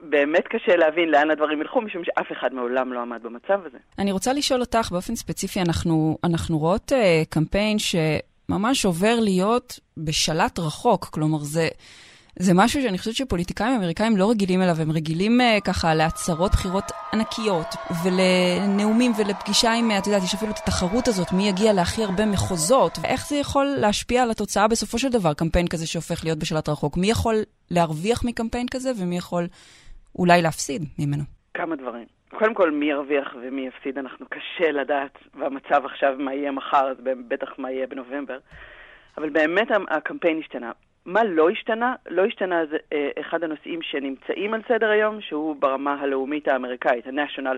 באמת 0.00 0.44
קשה 0.48 0.76
להבין 0.76 1.08
לאן 1.08 1.30
הדברים 1.30 1.60
ילכו, 1.60 1.80
משום 1.80 2.04
שאף 2.04 2.26
אחד 2.32 2.52
מעולם 2.52 2.92
לא 2.92 3.00
עמד 3.00 3.22
במצב 3.22 3.60
הזה. 3.66 3.78
אני 3.98 4.12
רוצה 4.12 4.32
לשאול 4.32 4.60
אותך, 4.60 4.88
באופן 4.92 5.14
ספציפי, 5.14 5.60
אנחנו, 5.60 6.18
אנחנו 6.24 6.58
רואות 6.58 6.92
uh, 6.92 7.28
קמפיין 7.28 7.76
שממש 7.78 8.84
עובר 8.84 9.20
להיות 9.20 9.80
בשלט 9.96 10.58
רחוק, 10.58 11.04
כלומר 11.04 11.38
זה... 11.38 11.68
זה 12.38 12.52
משהו 12.54 12.82
שאני 12.82 12.98
חושבת 12.98 13.14
שפוליטיקאים 13.14 13.72
אמריקאים 13.72 14.16
לא 14.16 14.30
רגילים 14.30 14.62
אליו, 14.62 14.76
הם 14.80 14.92
רגילים 14.92 15.40
uh, 15.40 15.60
ככה 15.60 15.94
להצהרות 15.94 16.52
בחירות 16.52 16.84
ענקיות, 17.12 17.66
ולנאומים 18.04 19.12
ולפגישה 19.16 19.72
עם, 19.72 19.90
את 19.98 20.06
יודעת, 20.06 20.22
יש 20.22 20.34
אפילו 20.34 20.52
את 20.52 20.58
התחרות 20.58 21.08
הזאת, 21.08 21.32
מי 21.32 21.48
יגיע 21.48 21.72
להכי 21.72 22.04
הרבה 22.04 22.26
מחוזות, 22.26 22.98
ואיך 23.02 23.28
זה 23.28 23.36
יכול 23.36 23.66
להשפיע 23.66 24.22
על 24.22 24.30
התוצאה 24.30 24.68
בסופו 24.68 24.98
של 24.98 25.08
דבר, 25.08 25.34
קמפיין 25.34 25.68
כזה 25.68 25.86
שהופך 25.86 26.24
להיות 26.24 26.38
בשלט 26.38 26.68
רחוק. 26.68 26.96
מי 26.96 27.10
יכול 27.10 27.42
להרוויח 27.70 28.24
מקמפיין 28.24 28.66
כזה, 28.68 28.92
ומי 28.98 29.16
יכול 29.16 29.48
אולי 30.18 30.42
להפסיד 30.42 30.82
ממנו? 30.98 31.22
כמה 31.54 31.76
דברים. 31.76 32.04
קודם 32.30 32.54
כל, 32.54 32.70
מי 32.70 32.86
ירוויח 32.86 33.34
ומי 33.42 33.66
יפסיד, 33.66 33.98
אנחנו 33.98 34.26
קשה 34.28 34.72
לדעת, 34.72 35.18
והמצב 35.34 35.84
עכשיו, 35.84 36.14
מה 36.18 36.34
יהיה 36.34 36.50
מחר, 36.50 36.88
אז 36.90 36.96
בטח 37.28 37.48
מה 37.58 37.70
יהיה 37.70 37.86
בנובמבר. 37.86 38.38
אבל 39.18 39.30
באמת 39.30 39.68
הקמפיין 39.88 40.38
השתנה. 40.38 40.72
מה 41.06 41.24
לא 41.24 41.50
השתנה? 41.50 41.94
לא 42.08 42.24
השתנה 42.24 42.66
זה 42.66 42.76
אה, 42.92 43.08
אחד 43.20 43.44
הנושאים 43.44 43.82
שנמצאים 43.82 44.54
על 44.54 44.60
סדר 44.68 44.90
היום, 44.90 45.20
שהוא 45.20 45.56
ברמה 45.56 45.94
הלאומית 46.00 46.48
האמריקאית, 46.48 47.06
ה-national. 47.06 47.56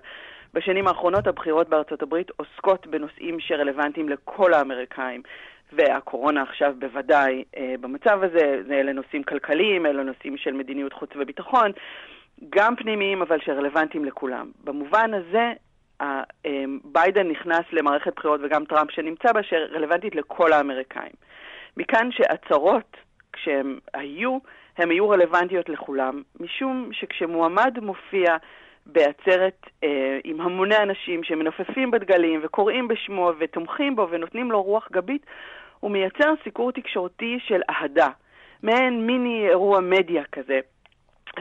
בשנים 0.54 0.88
האחרונות 0.88 1.26
הבחירות 1.26 1.68
בארצות 1.68 2.02
הברית 2.02 2.30
עוסקות 2.36 2.86
בנושאים 2.86 3.40
שרלוונטיים 3.40 4.08
לכל 4.08 4.54
האמריקאים. 4.54 5.22
והקורונה 5.72 6.42
עכשיו 6.42 6.74
בוודאי 6.78 7.44
אה, 7.56 7.74
במצב 7.80 8.22
הזה, 8.22 8.60
אלה 8.70 8.92
נושאים 8.92 9.22
כלכליים, 9.22 9.86
אלה 9.86 10.02
נושאים 10.02 10.36
של 10.36 10.52
מדיניות 10.52 10.92
חוץ 10.92 11.10
וביטחון, 11.16 11.72
גם 12.50 12.76
פנימיים 12.76 13.22
אבל 13.22 13.38
שרלוונטיים 13.44 14.04
לכולם. 14.04 14.50
במובן 14.64 15.14
הזה, 15.14 15.52
אה, 16.00 16.22
ביידן 16.84 17.28
נכנס 17.28 17.64
למערכת 17.72 18.14
בחירות 18.16 18.40
וגם 18.44 18.64
טראמפ 18.64 18.90
שנמצא 18.90 19.32
בה, 19.32 19.42
שרלוונטית 19.42 20.14
לכל 20.14 20.52
האמריקאים. 20.52 21.12
מכאן 21.76 22.08
שהצהרות 22.12 22.96
כשהם 23.32 23.78
היו, 23.94 24.38
הן 24.78 24.90
היו 24.90 25.08
רלוונטיות 25.08 25.68
לכולם, 25.68 26.22
משום 26.40 26.88
שכשמועמד 26.92 27.78
מופיע 27.82 28.36
בעצרת 28.86 29.66
אה, 29.84 30.18
עם 30.24 30.40
המוני 30.40 30.76
אנשים 30.76 31.24
שמנופפים 31.24 31.90
בדגלים 31.90 32.40
וקוראים 32.42 32.88
בשמו 32.88 33.32
ותומכים 33.38 33.96
בו 33.96 34.08
ונותנים 34.10 34.50
לו 34.50 34.62
רוח 34.62 34.88
גבית, 34.92 35.26
הוא 35.80 35.90
מייצר 35.90 36.34
סיקור 36.44 36.72
תקשורתי 36.72 37.38
של 37.46 37.60
אהדה, 37.70 38.08
מעין 38.62 39.06
מיני 39.06 39.48
אירוע 39.48 39.80
מדיה 39.80 40.24
כזה. 40.32 40.60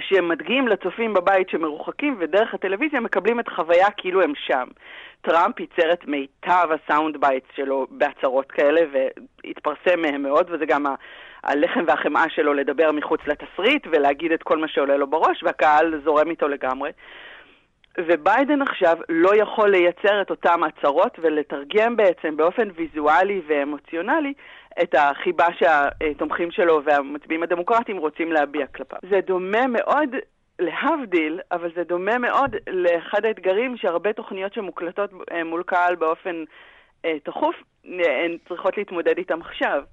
שמדגים 0.01 0.67
לצופים 0.67 1.13
בבית 1.13 1.49
שמרוחקים 1.49 2.15
ודרך 2.19 2.53
הטלוויזיה 2.53 2.99
מקבלים 2.99 3.39
את 3.39 3.47
החוויה 3.47 3.91
כאילו 3.97 4.21
הם 4.21 4.33
שם. 4.35 4.67
טראמפ 5.21 5.59
ייצר 5.59 5.93
את 5.93 6.07
מיטב 6.07 6.69
ה 6.71 6.79
sound 6.79 7.17
bites 7.17 7.47
שלו 7.55 7.87
בהצהרות 7.91 8.51
כאלה 8.51 8.81
והתפרסם 8.91 10.01
מהם 10.01 10.23
מאוד, 10.23 10.47
וזה 10.51 10.65
גם 10.65 10.85
הלחם 11.43 11.83
והחמאה 11.87 12.29
שלו 12.29 12.53
לדבר 12.53 12.91
מחוץ 12.91 13.21
לתסריט 13.27 13.87
ולהגיד 13.91 14.31
את 14.31 14.43
כל 14.43 14.57
מה 14.57 14.67
שעולה 14.67 14.97
לו 14.97 15.07
בראש, 15.07 15.43
והקהל 15.43 16.01
זורם 16.03 16.29
איתו 16.29 16.47
לגמרי. 16.47 16.91
וביידן 17.97 18.61
עכשיו 18.61 18.97
לא 19.09 19.35
יכול 19.35 19.69
לייצר 19.69 20.21
את 20.21 20.29
אותן 20.29 20.63
הצהרות 20.63 21.19
ולתרגם 21.21 21.95
בעצם 21.95 22.37
באופן 22.37 22.67
ויזואלי 22.75 23.41
ואמוציונלי 23.47 24.33
את 24.81 24.95
החיבה 24.95 25.45
שהתומכים 25.59 26.51
שלו 26.51 26.81
והמצביעים 26.83 27.43
הדמוקרטיים 27.43 27.97
רוצים 27.97 28.31
להביע 28.31 28.67
כלפיו. 28.67 28.99
זה 29.09 29.19
דומה 29.27 29.67
מאוד 29.67 30.09
להבדיל, 30.59 31.39
אבל 31.51 31.71
זה 31.75 31.83
דומה 31.83 32.17
מאוד 32.17 32.55
לאחד 32.67 33.25
האתגרים 33.25 33.77
שהרבה 33.77 34.13
תוכניות 34.13 34.53
שמוקלטות 34.53 35.09
אה, 35.31 35.43
מול 35.43 35.63
קהל 35.63 35.95
באופן 35.95 36.43
אה, 37.05 37.19
תכוף, 37.23 37.55
הן 37.85 38.37
צריכות 38.47 38.77
להתמודד 38.77 39.17
איתם 39.17 39.41
עכשיו. 39.41 39.83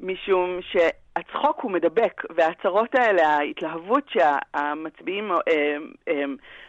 משום 0.00 0.58
שהצחוק 0.62 1.60
הוא 1.60 1.70
מדבק, 1.70 2.22
וההצהרות 2.36 2.94
האלה, 2.94 3.28
ההתלהבות 3.28 4.04
שהמצביעים 4.08 5.32
אה, 5.32 5.76
אה, 6.08 6.24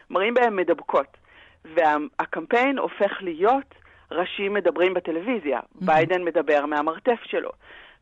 מראים 0.09 0.33
בהם 0.33 0.55
מדבקות. 0.55 1.17
והקמפיין 1.65 2.77
הופך 2.77 3.17
להיות 3.21 3.75
ראשים 4.11 4.53
מדברים 4.53 4.93
בטלוויזיה. 4.93 5.59
Mm-hmm. 5.59 5.85
ביידן 5.85 6.23
מדבר 6.23 6.65
מהמרתף 6.65 7.19
שלו. 7.25 7.49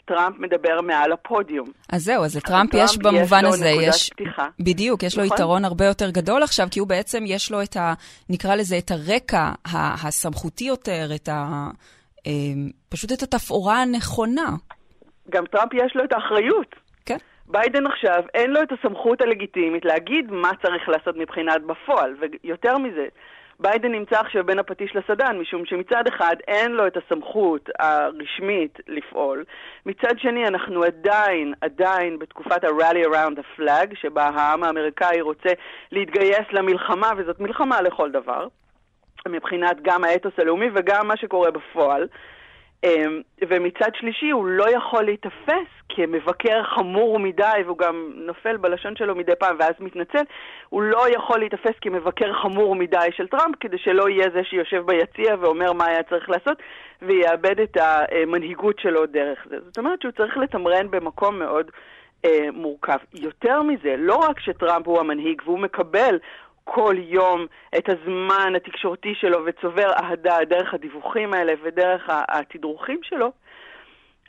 טראמפ 0.06 0.40
מדבר 0.40 0.82
מעל 0.82 1.12
הפודיום. 1.12 1.68
אז 1.90 2.04
זהו, 2.04 2.24
אז 2.24 2.38
לטראמפ 2.38 2.70
יש 2.74 2.98
במובן 2.98 3.42
יש 3.48 3.54
הזה, 3.54 3.70
יש... 3.70 4.10
פתיחה. 4.10 4.48
בדיוק, 4.60 5.04
יש 5.04 5.18
נכון? 5.18 5.28
לו 5.28 5.36
יתרון 5.36 5.66
הרבה 5.66 5.86
יותר 5.86 6.10
גדול 6.10 6.44
עכשיו, 6.44 6.68
כי 6.72 6.80
הוא 6.80 6.88
בעצם, 6.88 7.24
יש 7.28 7.52
לו 7.52 7.62
את 7.62 7.78
ה... 7.78 7.94
נקרא 8.30 8.56
לזה, 8.56 8.78
את 8.78 8.92
הרקע 8.92 9.52
הסמכותי 10.04 10.64
יותר, 10.64 11.08
את 11.16 11.30
ה... 11.30 11.68
אה, 12.28 12.32
פשוט 12.90 13.12
את 13.12 13.24
התפאורה 13.24 13.82
הנכונה. 13.82 14.50
גם 15.30 15.46
טראמפ 15.46 15.74
יש 15.74 15.96
לו 15.96 16.04
את 16.04 16.14
האחריות. 16.14 16.76
כן. 17.06 17.18
ביידן 17.48 17.88
עכשיו, 17.88 18.24
אין 18.34 18.52
לו 18.52 18.62
את 18.64 18.72
הסמכות 18.72 19.22
הלגיטימית 19.22 19.86
להגיד 19.86 20.32
מה 20.32 20.52
צריך 20.62 20.90
לעשות 20.90 21.16
מבחינת 21.18 21.62
בפועל, 21.68 22.16
ויותר 22.20 22.78
מזה, 22.78 23.06
ביידן 23.60 23.92
נמצא 23.92 24.20
עכשיו 24.20 24.46
בין 24.46 24.60
הפטיש 24.60 24.96
לסדן, 24.96 25.38
משום 25.38 25.66
שמצד 25.66 26.08
אחד 26.08 26.36
אין 26.48 26.72
לו 26.72 26.88
את 26.88 26.98
הסמכות 26.98 27.70
הרשמית 27.80 28.80
לפעול, 28.88 29.44
מצד 29.86 30.20
שני 30.20 30.48
אנחנו 30.48 30.84
עדיין, 30.84 31.54
עדיין 31.62 32.20
בתקופת 32.20 32.64
ה-rally 32.64 33.06
around 33.08 33.40
the 33.40 33.60
flag, 33.60 33.96
שבה 33.96 34.24
העם 34.24 34.64
האמריקאי 34.64 35.22
רוצה 35.22 35.50
להתגייס 35.92 36.48
למלחמה, 36.52 37.12
וזאת 37.18 37.40
מלחמה 37.40 37.82
לכל 37.82 38.12
דבר, 38.12 38.48
מבחינת 39.28 39.78
גם 39.82 40.04
האתוס 40.04 40.34
הלאומי 40.38 40.68
וגם 40.76 41.08
מה 41.08 41.18
שקורה 41.18 41.52
בפועל. 41.52 42.08
אמ, 42.86 43.22
ומצד 43.48 43.90
שלישי 43.96 44.30
הוא 44.30 44.46
לא 44.46 44.70
יכול 44.70 45.04
להיתפס 45.04 45.68
כמבקר 45.90 46.64
חמור 46.64 47.20
מדי, 47.20 47.62
והוא 47.66 47.78
גם 47.78 48.12
נופל 48.16 48.58
בלשון 48.58 48.96
שלו 48.96 49.16
מדי 49.16 49.32
פעם 49.40 49.56
ואז 49.60 49.74
מתנצל, 49.80 50.24
הוא 50.70 50.82
לא 50.82 51.06
יכול 51.10 51.40
להיתפס 51.40 51.74
כמבקר 51.82 52.34
חמור 52.34 52.76
מדי 52.76 53.08
של 53.12 53.28
טראמפ, 53.28 53.56
כדי 53.60 53.78
שלא 53.78 54.10
יהיה 54.10 54.30
זה 54.34 54.44
שיושב 54.44 54.84
ביציע 54.86 55.36
ואומר 55.40 55.74
מה 55.74 55.86
היה 55.86 56.04
צריך 56.04 56.30
לעשות, 56.30 56.58
ויאבד 57.02 57.60
את 57.60 57.78
המנהיגות 57.78 58.80
שלו 58.80 59.06
דרך 59.06 59.48
זה. 59.50 59.58
זאת 59.66 59.78
אומרת 59.78 60.02
שהוא 60.02 60.12
צריך 60.12 60.38
לתמרן 60.38 60.92
במקום 60.92 61.40
מאוד 61.40 61.72
אה, 62.26 62.48
מורכב. 62.54 62.98
יותר 63.14 63.62
מזה, 63.62 63.96
לא 63.98 64.16
רק 64.16 64.40
שטראמפ 64.40 64.88
הוא 64.88 65.00
המנהיג 65.00 65.42
והוא 65.46 65.60
מקבל 65.60 66.18
כל 66.68 66.96
יום 66.98 67.46
את 67.78 67.90
הזמן 67.90 68.54
התקשורתי 68.56 69.14
שלו 69.16 69.40
וצובר 69.46 69.92
אהדה 70.04 70.38
דרך 70.50 70.74
הדיווחים 70.74 71.34
האלה 71.34 71.54
ודרך 71.64 72.10
התדרוכים 72.10 73.00
שלו, 73.04 73.32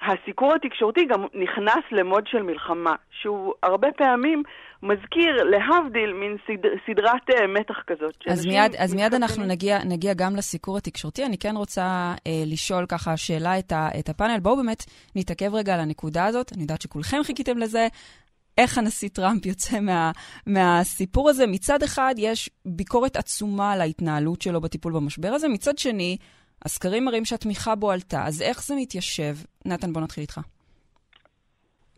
הסיקור 0.03 0.53
התקשורתי 0.55 1.01
גם 1.05 1.27
נכנס 1.35 1.85
למוד 1.93 2.27
של 2.27 2.43
מלחמה, 2.43 2.95
שהוא 3.11 3.55
הרבה 3.63 3.89
פעמים 3.97 4.43
מזכיר, 4.83 5.45
להבדיל, 5.45 6.13
מין 6.13 6.37
סד, 6.47 6.69
סדרת 6.87 7.31
uh, 7.31 7.47
מתח 7.47 7.75
כזאת. 7.87 8.15
אז 8.29 8.47
מיד, 8.47 8.75
אז 8.79 8.95
מיד 8.95 9.15
אנחנו 9.15 9.45
נגיע, 9.45 9.79
נגיע 9.85 10.15
גם 10.15 10.37
לסיקור 10.37 10.77
התקשורתי. 10.77 11.25
אני 11.25 11.39
כן 11.39 11.57
רוצה 11.57 12.15
uh, 12.15 12.21
לשאול 12.47 12.87
ככה 12.87 13.17
שאלה 13.17 13.59
את, 13.59 13.73
ה, 13.73 13.89
את 13.99 14.09
הפאנל. 14.09 14.41
בואו 14.41 14.57
באמת 14.57 14.85
נתעכב 15.17 15.55
רגע 15.55 15.75
על 15.75 15.81
הנקודה 15.81 16.27
הזאת. 16.27 16.53
אני 16.53 16.63
יודעת 16.63 16.83
שכולכם 16.83 17.23
חיכיתם 17.25 17.59
לזה. 17.59 17.87
איך 18.59 18.79
הנשיא 18.79 19.09
טראמפ 19.09 19.47
יוצא 19.47 19.81
מה, 19.81 20.11
מהסיפור 20.47 21.31
הזה. 21.31 21.47
מצד 21.47 21.83
אחד, 21.83 22.15
יש 22.19 22.51
ביקורת 22.65 23.17
עצומה 23.17 23.73
על 23.73 23.81
ההתנהלות 23.81 24.43
שלו 24.43 24.61
בטיפול 24.61 24.93
במשבר 24.93 25.29
הזה, 25.29 25.49
מצד 25.49 25.79
שני, 25.79 26.17
הסקרים 26.65 27.05
מראים 27.05 27.25
שהתמיכה 27.25 27.75
בו 27.75 27.91
עלתה. 27.91 28.25
אז 28.27 28.43
איך 28.43 28.63
זה 28.63 28.75
מתיישב? 28.79 29.35
נתן, 29.67 29.93
בוא 29.93 30.03
נתחיל 30.03 30.23
איתך. 30.23 30.41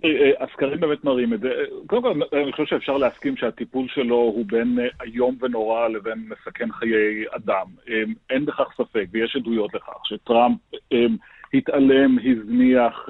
אה, 0.05 0.11
אה, 0.11 0.45
הסקרים 0.45 0.81
באמת 0.81 1.05
מראים 1.05 1.35
את 1.35 1.41
זה. 1.41 1.49
קודם 1.87 2.03
כל, 2.03 2.37
אני 2.39 2.53
חושב 2.53 2.65
שאפשר 2.67 2.97
להסכים 2.97 3.37
שהטיפול 3.37 3.87
שלו 3.89 4.17
הוא 4.17 4.45
בין 4.47 4.79
אה, 4.79 5.05
איום 5.05 5.37
ונורא 5.41 5.89
לבין 5.89 6.29
מסכן 6.29 6.73
חיי 6.73 7.25
אדם. 7.31 7.67
אין 8.31 8.47
בכך 8.47 8.69
ספק, 8.77 9.07
ויש 9.11 9.37
עדויות 9.37 9.75
לכך, 9.75 10.01
שטראמפ 10.05 10.59
התעלם, 11.55 12.19
הזניח, 12.19 13.09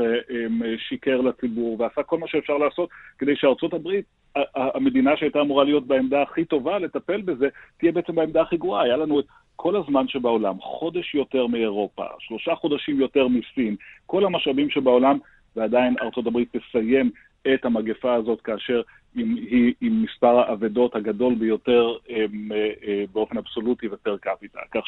שיקר 0.88 1.21
לציבור 1.21 1.80
ועשה 1.80 2.02
כל 2.02 2.18
מה 2.18 2.28
שאפשר 2.28 2.57
לעשות 2.57 2.90
כדי 3.18 3.37
שארצות 3.37 3.75
הברית, 3.75 4.04
המדינה 4.54 5.16
שהייתה 5.16 5.40
אמורה 5.40 5.64
להיות 5.64 5.87
בעמדה 5.87 6.23
הכי 6.23 6.45
טובה 6.45 6.78
לטפל 6.78 7.21
בזה, 7.21 7.49
תהיה 7.78 7.92
בעצם 7.92 8.14
בעמדה 8.14 8.42
הכי 8.42 8.57
גרועה. 8.57 8.83
היה 8.83 8.97
לנו 8.97 9.21
את 9.21 9.25
כל 9.57 9.76
הזמן 9.76 10.09
שבעולם, 10.09 10.61
חודש 10.61 11.14
יותר 11.14 11.47
מאירופה, 11.47 12.04
שלושה 12.18 12.54
חודשים 12.54 13.00
יותר 13.00 13.28
מסין, 13.28 13.76
כל 14.07 14.25
המשאבים 14.25 14.71
שבעולם, 14.71 15.18
ועדיין 15.57 15.95
ארצות 16.02 16.26
הברית 16.26 16.57
תסיים 16.57 17.11
את 17.54 17.64
המגפה 17.64 18.14
הזאת 18.14 18.40
כאשר 18.40 18.83
היא 19.14 19.75
עם 19.80 20.02
מספר 20.02 20.38
האבדות 20.38 20.97
הגדול 20.97 21.35
ביותר 21.35 21.97
הם, 22.09 22.52
אה, 22.52 22.71
אה, 22.87 23.04
באופן 23.12 23.38
אבסולוטי 23.38 23.87
ופר 23.90 24.16
קפיטה. 24.16 24.61
כך 24.71 24.80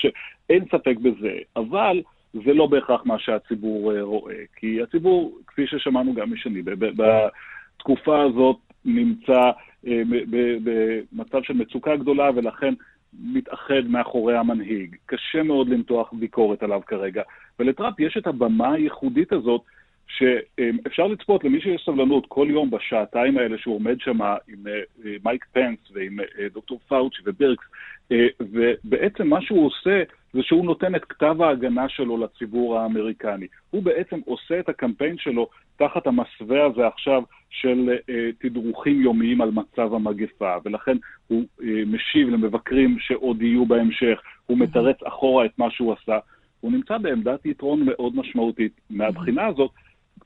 אין 0.51 0.65
ספק 0.65 0.97
בזה, 1.03 1.39
אבל 1.57 2.03
זה 2.35 2.55
לא 2.55 2.67
בהכרח 2.67 3.07
מה 3.07 3.19
שהציבור 3.19 3.97
אה, 3.97 4.03
רואה, 4.03 4.35
כי 4.57 4.83
הציבור, 4.83 5.39
כפי 5.47 5.67
ששמענו 5.67 6.15
גם 6.15 6.33
משני, 6.33 6.63
בתקופה 6.63 8.23
הזאת 8.23 8.57
נמצא 8.85 9.51
אה, 9.87 10.03
במצב 10.65 11.43
של 11.43 11.55
מצוקה 11.55 11.97
גדולה, 11.97 12.31
ולכן 12.35 12.75
מתאחד 13.23 13.87
מאחורי 13.89 14.37
המנהיג. 14.37 14.97
קשה 15.07 15.43
מאוד 15.43 15.69
למתוח 15.69 16.13
ביקורת 16.13 16.63
עליו 16.63 16.81
כרגע. 16.87 17.23
ולטראמפ 17.59 18.01
יש 18.01 18.17
את 18.17 18.27
הבמה 18.27 18.73
הייחודית 18.73 19.33
הזאת, 19.33 19.63
שאפשר 20.07 21.07
לצפות 21.07 21.45
למי 21.45 21.61
שיש 21.61 21.83
סבלנות 21.87 22.27
כל 22.29 22.47
יום 22.51 22.71
בשעתיים 22.71 23.39
האלה 23.39 23.59
שהוא 23.59 23.75
עומד 23.75 24.01
שם 24.01 24.23
עם 24.23 24.67
אה, 24.67 25.17
מייק 25.25 25.45
פנס 25.53 25.79
ועם 25.93 26.19
דוקטור 26.53 26.81
פאוצ'י 26.89 27.23
וברקס, 27.27 27.65
ובעצם 28.41 29.29
מה 29.29 29.43
שהוא 29.43 29.67
עושה 29.67 30.03
זה 30.33 30.43
שהוא 30.43 30.65
נותן 30.65 30.95
את 30.95 31.05
כתב 31.05 31.43
ההגנה 31.43 31.89
שלו 31.89 32.17
לציבור 32.17 32.79
האמריקני. 32.79 33.47
הוא 33.71 33.83
בעצם 33.83 34.21
עושה 34.25 34.61
את 34.61 34.69
הקמפיין 34.69 35.19
שלו 35.19 35.49
תחת 35.77 36.07
המסווה 36.07 36.67
הזה 36.67 36.87
עכשיו 36.87 37.23
של 37.51 37.91
אה, 38.09 38.31
תדרוכים 38.39 39.03
יומיים 39.03 39.41
על 39.41 39.51
מצב 39.51 39.95
המגפה, 39.95 40.57
ולכן 40.65 40.97
הוא 41.29 41.45
אה, 41.63 41.83
משיב 41.87 42.29
למבקרים 42.29 42.97
שעוד 42.99 43.43
יהיו 43.43 43.67
בהמשך, 43.67 44.21
הוא 44.47 44.59
מתרץ 44.59 45.03
אחורה 45.03 45.45
את 45.45 45.59
מה 45.59 45.71
שהוא 45.71 45.93
עשה. 45.93 46.19
הוא 46.61 46.73
נמצא 46.73 46.99
בעמדת 46.99 47.47
יתרון 47.47 47.83
מאוד 47.85 48.17
משמעותית. 48.17 48.73
מהבחינה 48.91 49.47
הזאת, 49.47 49.71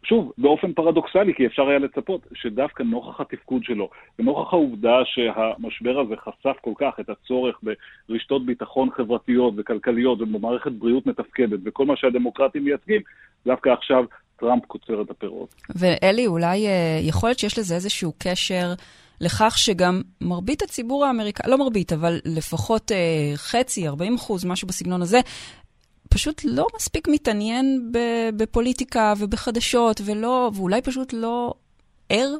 שוב, 0.04 0.32
באופן 0.38 0.72
פרדוקסלי, 0.72 1.34
כי 1.34 1.46
אפשר 1.46 1.68
היה 1.68 1.78
לצפות 1.78 2.26
שדווקא 2.34 2.82
נוכח 2.82 3.20
התפקוד 3.20 3.64
שלו, 3.64 3.90
ונוכח 4.18 4.52
העובדה 4.52 4.96
שהמשבר 5.04 6.00
הזה 6.00 6.14
חשף 6.16 6.56
כל 6.60 6.72
כך 6.76 7.00
את 7.00 7.10
הצורך 7.10 7.60
ברשתות 8.08 8.46
ביטחון 8.46 8.90
חברתיות 8.90 9.54
וכלכליות 9.56 10.20
ובמערכת 10.20 10.72
בריאות 10.72 11.06
מתפקדת 11.06 11.60
וכל 11.64 11.86
מה 11.86 11.96
שהדמוקרטים 11.96 12.64
מייצגים, 12.64 13.00
דווקא 13.46 13.68
עכשיו 13.68 14.04
טראמפ 14.36 14.64
קוצר 14.66 15.02
את 15.02 15.10
הפירות. 15.10 15.54
ואלי, 15.78 16.26
אולי 16.26 16.66
אה, 16.66 16.98
יכול 17.02 17.28
להיות 17.28 17.38
שיש 17.38 17.58
לזה 17.58 17.74
איזשהו 17.74 18.12
קשר 18.18 18.72
לכך 19.20 19.54
שגם 19.58 20.00
מרבית 20.20 20.62
הציבור 20.62 21.04
האמריקאי, 21.04 21.50
לא 21.50 21.58
מרבית, 21.58 21.92
אבל 21.92 22.18
לפחות 22.24 22.92
אה, 22.92 23.32
חצי, 23.36 23.88
40 23.88 24.14
אחוז, 24.14 24.44
משהו 24.44 24.68
בסגנון 24.68 25.02
הזה, 25.02 25.20
פשוט 26.14 26.42
לא 26.44 26.66
מספיק 26.76 27.08
מתעניין 27.08 27.92
בפוליטיקה 28.36 29.14
ובחדשות, 29.18 30.00
ולא, 30.04 30.50
ואולי 30.54 30.82
פשוט 30.82 31.12
לא 31.12 31.54
ער 32.08 32.34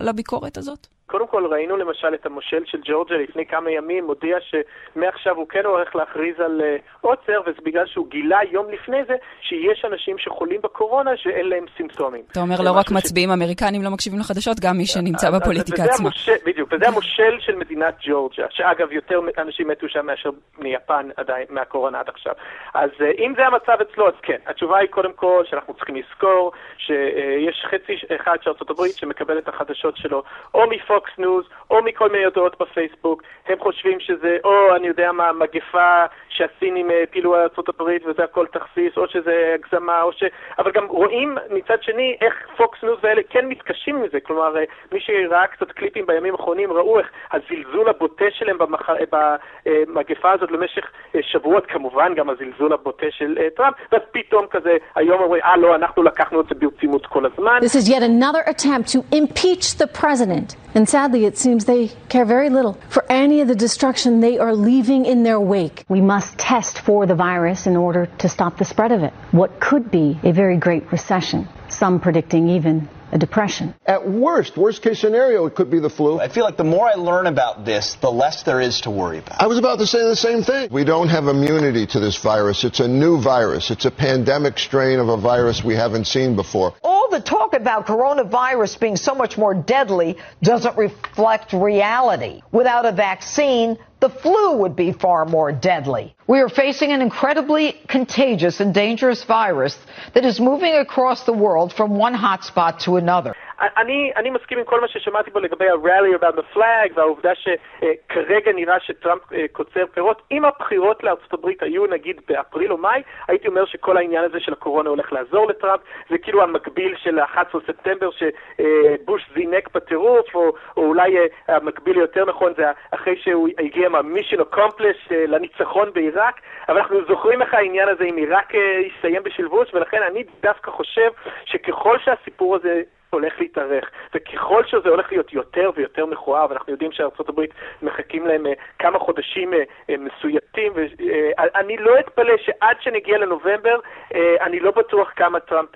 לביקורת 0.00 0.58
הזאת? 0.58 0.86
קודם 1.12 1.26
כל 1.26 1.46
ראינו 1.46 1.76
למשל 1.76 2.14
את 2.14 2.26
המושל 2.26 2.62
של 2.66 2.78
ג'ורג'ה 2.84 3.14
לפני 3.14 3.46
כמה 3.46 3.70
ימים, 3.70 4.04
הודיע 4.04 4.36
שמעכשיו 4.40 5.36
הוא 5.36 5.48
כן 5.48 5.64
הולך 5.64 5.96
להכריז 5.96 6.40
על 6.40 6.60
uh, 6.60 6.98
עוצר, 7.00 7.40
וזה 7.46 7.58
בגלל 7.64 7.86
שהוא 7.86 8.06
גילה 8.10 8.38
יום 8.50 8.66
לפני 8.70 9.04
זה 9.08 9.14
שיש 9.40 9.84
אנשים 9.84 10.18
שחולים 10.18 10.60
בקורונה 10.62 11.10
שאין 11.16 11.48
להם 11.48 11.64
סימפטומים. 11.76 12.22
אתה 12.32 12.40
אומר 12.40 12.54
לא 12.64 12.70
רק 12.70 12.88
ש... 12.88 12.92
מצביעים 12.92 13.30
אמריקנים 13.30 13.82
לא 13.82 13.90
מקשיבים 13.90 14.20
לחדשות, 14.20 14.60
גם 14.60 14.76
מי 14.76 14.86
שנמצא 14.86 15.30
בפוליטיקה 15.30 15.82
עצמה. 15.84 16.08
המושל, 16.08 16.32
בדיוק, 16.46 16.68
וזה 16.72 16.88
המושל 16.88 17.34
של 17.40 17.56
מדינת 17.56 17.94
ג'ורג'ה, 18.06 18.46
שאגב 18.50 18.92
יותר 18.92 19.20
אנשים 19.38 19.68
מתו 19.68 19.88
שם 19.88 20.06
מאשר 20.06 20.30
מיפן 20.58 21.08
עדיין, 21.16 21.46
מהקורונה 21.50 22.00
עד 22.00 22.08
עכשיו. 22.08 22.32
אז 22.74 22.90
אם 23.18 23.32
זה 23.36 23.46
המצב 23.46 23.76
אצלו, 23.82 24.08
אז 24.08 24.14
כן. 24.22 24.38
התשובה 24.46 24.78
היא 24.78 24.88
קודם 24.88 25.12
כל 25.12 25.44
שאנחנו 25.50 25.74
צריכים 25.74 25.96
לזכור 25.96 26.52
שיש 26.78 27.64
חצי 27.70 27.94
אחד 28.16 28.36
של 28.42 28.50
ארה"ב 28.50 28.80
שמקבל 28.96 29.38
את 29.38 29.48
החדשות 29.48 29.96
שלו 29.96 30.22
או 30.54 30.60
מ 30.70 30.76
Fox, 30.76 31.01
Fox 31.02 31.18
News, 31.18 31.44
או 31.70 31.82
מכל 31.82 32.08
מיני 32.12 32.24
הודעות 32.24 32.56
בפייסבוק. 32.60 33.22
הם 33.46 33.58
חושבים 33.60 34.00
שזה, 34.00 34.36
או 34.44 34.76
אני 34.76 34.86
יודע 34.86 35.12
מה, 35.12 35.32
מגפה 35.32 36.04
שהסינים 36.28 36.90
הפילו 37.02 37.34
על 37.34 37.40
ארה"ב 37.40 38.06
וזה 38.06 38.24
הכל 38.24 38.46
תכסיס, 38.46 38.96
או 38.96 39.08
שזה 39.08 39.54
הגזמה, 39.54 40.02
או 40.02 40.12
ש... 40.12 40.24
אבל 40.58 40.70
גם 40.70 40.86
רואים 40.86 41.38
מצד 41.50 41.82
שני 41.82 42.16
איך 42.20 42.34
Fox 42.56 42.82
News 42.82 42.98
ואלה 43.02 43.22
כן 43.30 43.46
מתקשים 43.46 43.96
עם 43.96 44.02
זה. 44.12 44.20
כלומר, 44.20 44.54
מי 44.92 45.00
שראה 45.00 45.46
קצת 45.46 45.72
קליפים 45.72 46.06
בימים 46.06 46.34
האחרונים 46.34 46.72
ראו 46.72 46.98
איך 46.98 47.06
הזלזול 47.32 47.88
הבוטה 47.88 48.24
שלהם 48.30 48.58
במח... 48.58 48.90
במגפה 49.12 50.32
הזאת 50.32 50.50
למשך 50.50 50.90
שבועות, 51.20 51.66
כמובן 51.66 52.14
גם 52.14 52.30
הזלזול 52.30 52.72
הבוטה 52.72 53.06
של 53.10 53.38
טראמפ, 53.56 53.74
ואז 53.92 54.02
פתאום 54.12 54.46
כזה, 54.50 54.76
היום 54.94 55.22
אומרים, 55.22 55.42
אה 55.42 55.56
לא, 55.56 55.74
אנחנו 55.74 56.02
לקחנו 56.02 56.40
את 56.40 56.46
זה 56.48 56.54
ברצינות 56.54 57.06
כל 57.06 57.26
הזמן. 57.26 57.58
This 57.62 57.74
is 57.74 57.88
yet 57.88 58.02
another 58.02 58.42
attempt 58.46 58.88
to 58.92 58.98
impeach 59.14 59.66
the 59.78 59.86
president. 59.86 60.56
And 60.74 60.81
sadly, 60.88 61.24
it 61.24 61.38
seems 61.38 61.64
they 61.64 61.88
care 62.08 62.24
very 62.24 62.50
little 62.50 62.78
for 62.88 63.04
any 63.10 63.40
of 63.40 63.48
the 63.48 63.54
destruction 63.54 64.20
they 64.20 64.38
are 64.38 64.54
leaving 64.54 65.04
in 65.04 65.22
their 65.22 65.40
wake. 65.40 65.84
We 65.88 66.00
must 66.00 66.38
test 66.38 66.78
for 66.78 67.06
the 67.06 67.14
virus 67.14 67.66
in 67.66 67.76
order 67.76 68.06
to 68.18 68.28
stop 68.28 68.58
the 68.58 68.64
spread 68.64 68.92
of 68.92 69.02
it. 69.02 69.12
What 69.32 69.60
could 69.60 69.90
be 69.90 70.18
a 70.22 70.32
very 70.32 70.56
great 70.56 70.90
recession, 70.92 71.48
some 71.68 72.00
predicting 72.00 72.48
even 72.48 72.88
a 73.12 73.18
depression. 73.18 73.74
At 73.86 74.08
worst, 74.08 74.56
worst 74.56 74.82
case 74.82 75.00
scenario, 75.00 75.46
it 75.46 75.54
could 75.54 75.70
be 75.70 75.78
the 75.78 75.90
flu. 75.90 76.18
I 76.18 76.28
feel 76.28 76.44
like 76.44 76.56
the 76.56 76.64
more 76.64 76.88
I 76.88 76.94
learn 76.94 77.26
about 77.26 77.64
this, 77.64 77.94
the 78.00 78.10
less 78.10 78.42
there 78.42 78.60
is 78.60 78.80
to 78.82 78.90
worry 78.90 79.18
about. 79.18 79.40
I 79.40 79.46
was 79.46 79.58
about 79.58 79.78
to 79.80 79.86
say 79.86 80.02
the 80.02 80.16
same 80.16 80.42
thing. 80.42 80.70
We 80.72 80.84
don't 80.84 81.08
have 81.08 81.26
immunity 81.28 81.86
to 81.88 82.00
this 82.00 82.16
virus. 82.16 82.64
It's 82.64 82.80
a 82.80 82.88
new 82.88 83.20
virus. 83.20 83.70
It's 83.70 83.84
a 83.84 83.90
pandemic 83.90 84.58
strain 84.58 84.98
of 84.98 85.08
a 85.08 85.16
virus 85.18 85.62
we 85.62 85.74
haven't 85.74 86.06
seen 86.06 86.34
before. 86.34 86.74
All 86.82 87.10
the 87.10 87.20
talk 87.20 87.52
about 87.52 87.86
coronavirus 87.86 88.80
being 88.80 88.96
so 88.96 89.14
much 89.14 89.36
more 89.36 89.54
deadly 89.54 90.16
doesn't 90.42 90.76
reflect 90.78 91.52
reality. 91.52 92.40
Without 92.50 92.86
a 92.86 92.92
vaccine, 92.92 93.78
the 94.02 94.08
flu 94.08 94.56
would 94.56 94.74
be 94.74 94.90
far 94.90 95.24
more 95.24 95.52
deadly. 95.52 96.12
We 96.26 96.40
are 96.40 96.48
facing 96.48 96.90
an 96.90 97.00
incredibly 97.00 97.80
contagious 97.88 98.58
and 98.58 98.74
dangerous 98.74 99.22
virus 99.22 99.78
that 100.14 100.24
is 100.24 100.40
moving 100.40 100.74
across 100.74 101.22
the 101.22 101.32
world 101.32 101.72
from 101.72 101.96
one 101.96 102.12
hotspot 102.12 102.80
to 102.80 102.96
another. 102.96 103.36
אני, 103.62 104.12
אני 104.16 104.30
מסכים 104.30 104.58
עם 104.58 104.64
כל 104.64 104.80
מה 104.80 104.88
ששמעתי 104.88 105.30
פה 105.30 105.40
לגבי 105.40 105.68
ה-rally 105.68 106.20
about 106.20 106.36
the 106.36 106.56
flag 106.56 106.90
והעובדה 106.94 107.32
שכרגע 107.34 108.52
נראה 108.52 108.80
שטראמפ 108.80 109.22
קוצר 109.52 109.86
פירות. 109.94 110.22
אם 110.30 110.44
הבחירות 110.44 111.04
לארצות 111.04 111.32
הברית 111.32 111.62
היו 111.62 111.86
נגיד 111.86 112.20
באפריל 112.28 112.72
או 112.72 112.76
מאי, 112.76 113.02
הייתי 113.28 113.48
אומר 113.48 113.64
שכל 113.64 113.96
העניין 113.96 114.24
הזה 114.24 114.40
של 114.40 114.52
הקורונה 114.52 114.90
הולך 114.90 115.12
לעזור 115.12 115.48
לטראמפ. 115.48 115.80
זה 116.10 116.18
כאילו 116.18 116.42
המקביל 116.42 116.96
של 116.96 117.18
ה-11 117.18 117.58
ספטמבר 117.66 118.08
שבוש 118.10 119.30
זינק 119.34 119.74
בטירוף, 119.74 120.34
או, 120.34 120.52
או 120.76 120.82
אולי 120.86 121.16
המקביל 121.48 121.96
יותר 121.96 122.24
נכון 122.24 122.52
זה 122.56 122.64
אחרי 122.90 123.16
שהוא 123.16 123.48
הגיע 123.58 123.88
מה-mission 123.88 124.40
accomplished 124.40 125.10
לניצחון 125.10 125.92
בעיראק. 125.92 126.40
אבל 126.68 126.78
אנחנו 126.78 127.04
זוכרים 127.08 127.42
איך 127.42 127.54
העניין 127.54 127.88
הזה 127.88 128.04
עם 128.04 128.16
עיראק 128.16 128.52
יסתיים 128.86 129.22
בשלבוש, 129.22 129.74
ולכן 129.74 130.02
אני 130.02 130.24
דווקא 130.42 130.70
חושב 130.70 131.10
שככל 131.44 131.98
שהסיפור 131.98 132.56
הזה 132.56 132.82
הולך 133.12 133.40
להתארך, 133.40 133.90
וככל 134.14 134.64
שזה 134.64 134.88
הולך 134.88 135.12
להיות 135.12 135.32
יותר 135.32 135.70
ויותר 135.74 136.06
מכוער, 136.06 136.46
ואנחנו 136.50 136.72
יודעים 136.72 136.92
שארה"ב 136.92 137.40
מחכים 137.82 138.26
להם 138.26 138.46
כמה 138.78 138.98
חודשים 138.98 139.52
מסויטים, 139.98 140.72
ואני 140.74 141.76
לא 141.76 141.98
אתפלא 142.00 142.36
שעד 142.36 142.76
שנגיע 142.80 143.18
לנובמבר, 143.18 143.78
אני 144.14 144.60
לא 144.60 144.70
בטוח 144.70 145.12
כמה 145.16 145.40
טראמפ 145.40 145.70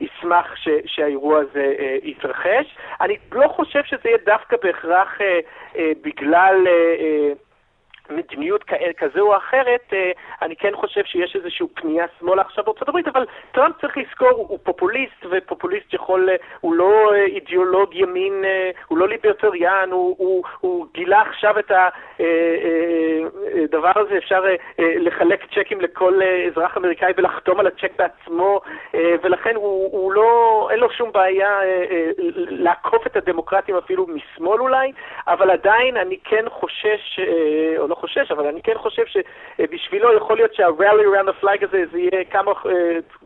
ישמח 0.00 0.54
שהאירוע 0.86 1.38
הזה 1.38 1.74
יתרחש. 2.02 2.76
אני 3.00 3.16
לא 3.32 3.48
חושב 3.48 3.84
שזה 3.84 4.02
יהיה 4.04 4.18
דווקא 4.24 4.56
בהכרח 4.62 5.18
בגלל... 6.02 6.66
מדיניות 8.10 8.64
כזו 8.96 9.20
או 9.20 9.36
אחרת, 9.36 9.92
אני 10.42 10.56
כן 10.56 10.76
חושב 10.76 11.04
שיש 11.04 11.36
איזושהי 11.36 11.66
פנייה 11.74 12.06
שמאלה 12.20 12.42
עכשיו 12.42 12.64
בארצות 12.64 12.88
הברית, 12.88 13.08
אבל 13.08 13.26
טראמפ 13.52 13.80
צריך 13.80 13.96
לזכור, 13.96 14.30
הוא 14.30 14.58
פופוליסט, 14.62 15.26
ופופוליסט 15.30 15.94
יכול, 15.94 16.28
הוא 16.60 16.74
לא 16.74 17.14
אידיאולוג 17.14 17.94
ימין, 17.94 18.44
הוא 18.88 18.98
לא 18.98 19.08
ליברטריאן, 19.08 19.88
הוא, 19.92 20.16
הוא, 20.18 20.44
הוא 20.60 20.86
גילה 20.94 21.20
עכשיו 21.20 21.58
את 21.58 21.72
הדבר 23.54 23.92
הזה, 23.96 24.18
אפשר 24.18 24.44
לחלק 24.78 25.44
צ'קים 25.54 25.80
לכל 25.80 26.20
אזרח 26.46 26.76
אמריקאי 26.76 27.12
ולחתום 27.16 27.60
על 27.60 27.66
הצ'ק 27.66 27.92
בעצמו, 27.98 28.60
ולכן 28.94 29.54
הוא, 29.54 29.88
הוא 29.92 30.12
לא, 30.12 30.68
אין 30.70 30.80
לו 30.80 30.90
שום 30.90 31.12
בעיה 31.12 31.58
לעקוף 32.36 33.06
את 33.06 33.16
הדמוקרטים 33.16 33.76
אפילו 33.76 34.06
משמאל 34.06 34.60
אולי, 34.60 34.92
אבל 35.26 35.50
עדיין 35.50 35.96
אני 35.96 36.18
כן 36.24 36.44
חושש, 36.48 37.20
או 37.78 37.88
לא 37.88 37.93
חושש, 37.94 38.30
אבל 38.30 38.46
אני 38.46 38.62
כן 38.62 38.78
חושב 38.78 39.02
שבשבילו 39.06 40.16
יכול 40.16 40.36
להיות 40.36 40.54
שה-rally 40.54 41.04
around 41.04 41.28
the 41.28 41.44
flag 41.44 41.64
הזה 41.64 41.84
זה 41.92 41.98
יהיה 41.98 42.24
כמה 42.30 42.52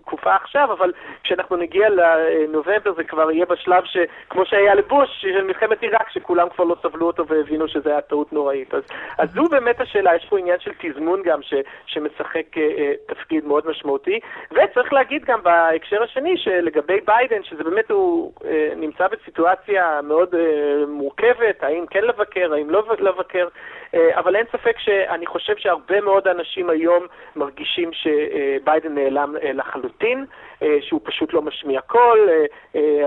תקופה 0.08 0.34
עכשיו, 0.34 0.72
אבל 0.72 0.92
כשאנחנו 1.24 1.56
נגיע 1.56 1.88
לנובמבר 1.88 2.92
זה 2.92 3.04
כבר 3.04 3.30
יהיה 3.30 3.46
בשלב 3.46 3.84
שכמו 3.84 4.46
שהיה 4.46 4.74
לבוש, 4.74 5.08
של 5.20 5.44
מלחמת 5.44 5.82
עיראק, 5.82 6.10
שכולם 6.10 6.48
כבר 6.48 6.64
לא 6.64 6.76
סבלו 6.82 7.06
אותו 7.06 7.26
והבינו 7.26 7.68
שזה 7.68 7.90
היה 7.90 8.00
טעות 8.00 8.32
נוראית. 8.32 8.74
אז, 8.74 8.82
אז 9.18 9.28
זו 9.34 9.44
באמת 9.50 9.80
השאלה, 9.80 10.16
יש 10.16 10.26
פה 10.28 10.38
עניין 10.38 10.60
של 10.60 10.70
תזמון 10.78 11.22
גם 11.22 11.42
ש, 11.42 11.54
שמשחק 11.86 12.56
uh, 12.56 12.60
תפקיד 13.14 13.44
מאוד 13.44 13.66
משמעותי, 13.66 14.20
וצריך 14.50 14.92
להגיד 14.92 15.24
גם 15.24 15.42
בהקשר 15.42 16.02
השני 16.02 16.36
שלגבי 16.36 17.00
ביידן, 17.06 17.42
שזה 17.42 17.64
באמת 17.64 17.90
הוא 17.90 18.32
uh, 18.40 18.44
נמצא 18.76 19.06
בסיטואציה 19.08 20.00
מאוד 20.02 20.34
uh, 20.34 20.38
מורכבת, 20.88 21.62
האם 21.62 21.86
כן 21.90 22.04
לבקר, 22.04 22.52
האם 22.52 22.70
לא 22.70 22.82
לבקר, 22.98 23.48
אבל 23.94 24.36
אין 24.36 24.46
ספק 24.52 24.78
שאני 24.78 25.26
חושב 25.26 25.56
שהרבה 25.56 26.00
מאוד 26.00 26.28
אנשים 26.28 26.70
היום 26.70 27.06
מרגישים 27.36 27.90
שביידן 27.92 28.94
נעלם 28.94 29.34
לחלוטין. 29.54 30.26
שהוא 30.80 31.00
פשוט 31.04 31.34
לא 31.34 31.42
משמיע 31.42 31.80
קול. 31.80 32.28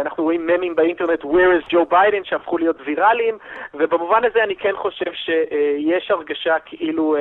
אנחנו 0.02 0.24
רואים 0.24 0.48
ממים 0.48 0.76
באינטרנט, 0.76 1.24
Where 1.24 1.62
is 1.62 1.74
Joe 1.74 1.92
Biden, 1.92 2.24
שהפכו 2.24 2.58
להיות 2.58 2.76
ויראליים, 2.86 3.38
ובמובן 3.74 4.26
הזה 4.26 4.44
אני 4.44 4.56
כן 4.56 4.76
חושב 4.76 5.14
שיש 5.14 6.12
הרגשה 6.12 6.60
כאילו 6.66 7.16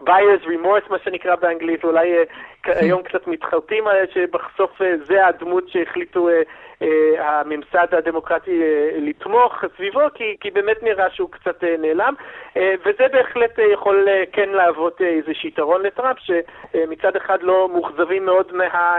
buyer's 0.00 0.44
remorse, 0.46 0.90
מה 0.90 0.98
שנקרא 1.04 1.34
באנגלית, 1.36 1.84
אולי 1.84 2.14
היום 2.64 3.02
קצת 3.02 3.26
מתחרטים 3.26 3.84
שבסוף 4.14 4.80
זה 5.06 5.26
הדמות 5.26 5.68
שהחליטו 5.68 6.28
הממסד 7.18 7.86
הדמוקרטי 7.92 8.60
לתמוך 8.96 9.64
סביבו, 9.76 10.00
כי, 10.14 10.36
כי 10.40 10.50
באמת 10.50 10.82
נראה 10.82 11.10
שהוא 11.10 11.30
קצת 11.30 11.64
נעלם, 11.64 12.14
וזה 12.56 13.08
בהחלט 13.12 13.58
יכול 13.72 14.08
כן 14.32 14.48
להוות 14.48 15.00
איזשהו 15.00 15.48
יתרון 15.48 15.82
לטראמפ, 15.82 16.16
שמצד 16.18 17.16
אחד 17.16 17.42
לא 17.42 17.68
מאוכזבים 17.72 18.26
מאוד 18.26 18.52
מה... 18.52 18.98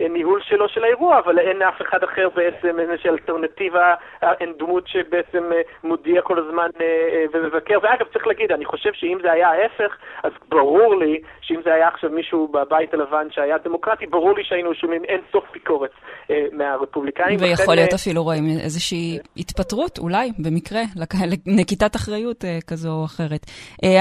הניהול 0.00 0.40
שלו 0.48 0.68
של 0.68 0.84
האירוע, 0.84 1.18
אבל 1.18 1.38
אין 1.38 1.62
אף 1.62 1.82
אחד 1.82 1.98
אחר 2.04 2.28
בעצם, 2.34 2.80
איזושהי 2.80 3.10
אלטרנטיבה, 3.10 3.94
אין 4.40 4.52
דמות 4.58 4.84
שבעצם 4.88 5.44
מודיע 5.84 6.22
כל 6.22 6.38
הזמן 6.38 6.68
ומבקר. 7.32 7.78
ואגב, 7.82 8.06
צריך 8.12 8.26
להגיד, 8.26 8.52
אני 8.52 8.64
חושב 8.64 8.90
שאם 8.92 9.18
זה 9.22 9.32
היה 9.32 9.48
ההפך, 9.48 9.96
אז 10.22 10.32
ברור 10.48 10.94
לי 10.98 11.20
שאם 11.40 11.60
זה 11.64 11.74
היה 11.74 11.88
עכשיו 11.88 12.10
מישהו 12.10 12.48
בבית 12.48 12.94
הלבן 12.94 13.26
שהיה 13.30 13.56
דמוקרטי, 13.64 14.06
ברור 14.06 14.36
לי 14.36 14.44
שהיינו 14.44 14.74
שומעים 14.74 15.04
אין 15.04 15.20
סוף 15.32 15.44
ביקורת 15.52 15.90
מהרפובליקאים. 16.52 17.36
ויכול 17.40 17.74
להיות 17.74 17.92
אפילו 17.94 18.22
רואים 18.22 18.44
איזושהי 18.64 19.18
התפטרות, 19.36 19.98
אולי, 19.98 20.30
במקרה, 20.38 20.80
נקיטת 21.46 21.96
אחריות 21.96 22.44
כזו 22.66 22.88
או 22.88 23.04
אחרת. 23.04 23.46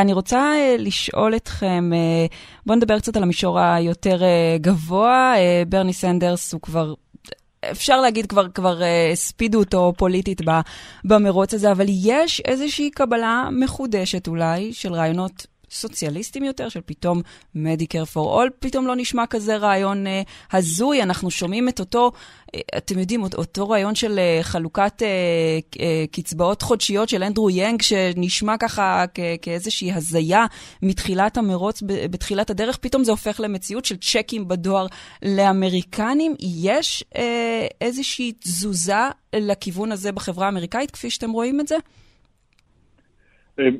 אני 0.01 0.13
רוצה 0.13 0.53
לשאול 0.77 1.35
אתכם, 1.35 1.83
בואו 2.65 2.77
נדבר 2.77 2.97
קצת 2.99 3.17
על 3.17 3.23
המישור 3.23 3.59
היותר 3.59 4.17
גבוה. 4.61 5.33
ברני 5.85 5.93
סנדרס 5.93 6.53
הוא 6.53 6.61
כבר 6.61 6.93
אפשר 7.71 8.01
להגיד, 8.01 8.25
כבר, 8.25 8.49
כבר 8.49 8.79
הספידו 9.13 9.59
אותו 9.59 9.93
פוליטית 9.97 10.41
במרוץ 11.05 11.53
הזה, 11.53 11.71
אבל 11.71 11.85
יש 11.89 12.41
איזושהי 12.45 12.91
קבלה 12.91 13.49
מחודשת 13.51 14.27
אולי 14.27 14.73
של 14.73 14.93
רעיונות 14.93 15.45
סוציאליסטים 15.71 16.43
יותר, 16.43 16.69
של 16.69 16.79
פתאום 16.85 17.21
Medicare 17.55 18.13
for 18.13 18.17
All, 18.17 18.49
פתאום 18.59 18.87
לא 18.87 18.95
נשמע 18.95 19.25
כזה 19.25 19.57
רעיון 19.57 20.07
אה, 20.07 20.21
הזוי. 20.53 21.03
אנחנו 21.03 21.31
שומעים 21.31 21.69
את 21.69 21.79
אותו, 21.79 22.11
אה, 22.55 22.59
אתם 22.77 22.99
יודעים, 22.99 23.23
אותו 23.23 23.69
רעיון 23.69 23.95
של 23.95 24.19
אה, 24.19 24.39
חלוקת 24.41 25.01
אה, 25.01 25.07
אה, 25.79 26.05
קצבאות 26.11 26.61
חודשיות 26.61 27.09
של 27.09 27.23
אנדרו 27.23 27.49
יאנג, 27.49 27.81
שנשמע 27.81 28.57
ככה 28.57 29.05
כ- 29.13 29.19
כאיזושהי 29.41 29.91
הזיה 29.93 30.45
מתחילת 30.81 31.37
המרוץ, 31.37 31.81
ב- 31.81 32.05
בתחילת 32.05 32.49
הדרך, 32.49 32.77
פתאום 32.77 33.03
זה 33.03 33.11
הופך 33.11 33.39
למציאות 33.39 33.85
של 33.85 33.95
צ'קים 33.97 34.47
בדואר 34.47 34.87
לאמריקנים. 35.23 36.35
יש 36.39 37.03
אה, 37.15 37.67
איזושהי 37.81 38.31
תזוזה 38.31 38.95
לכיוון 39.35 39.91
הזה 39.91 40.11
בחברה 40.11 40.45
האמריקאית, 40.45 40.91
כפי 40.91 41.09
שאתם 41.09 41.31
רואים 41.31 41.59
את 41.59 41.67
זה? 41.67 41.75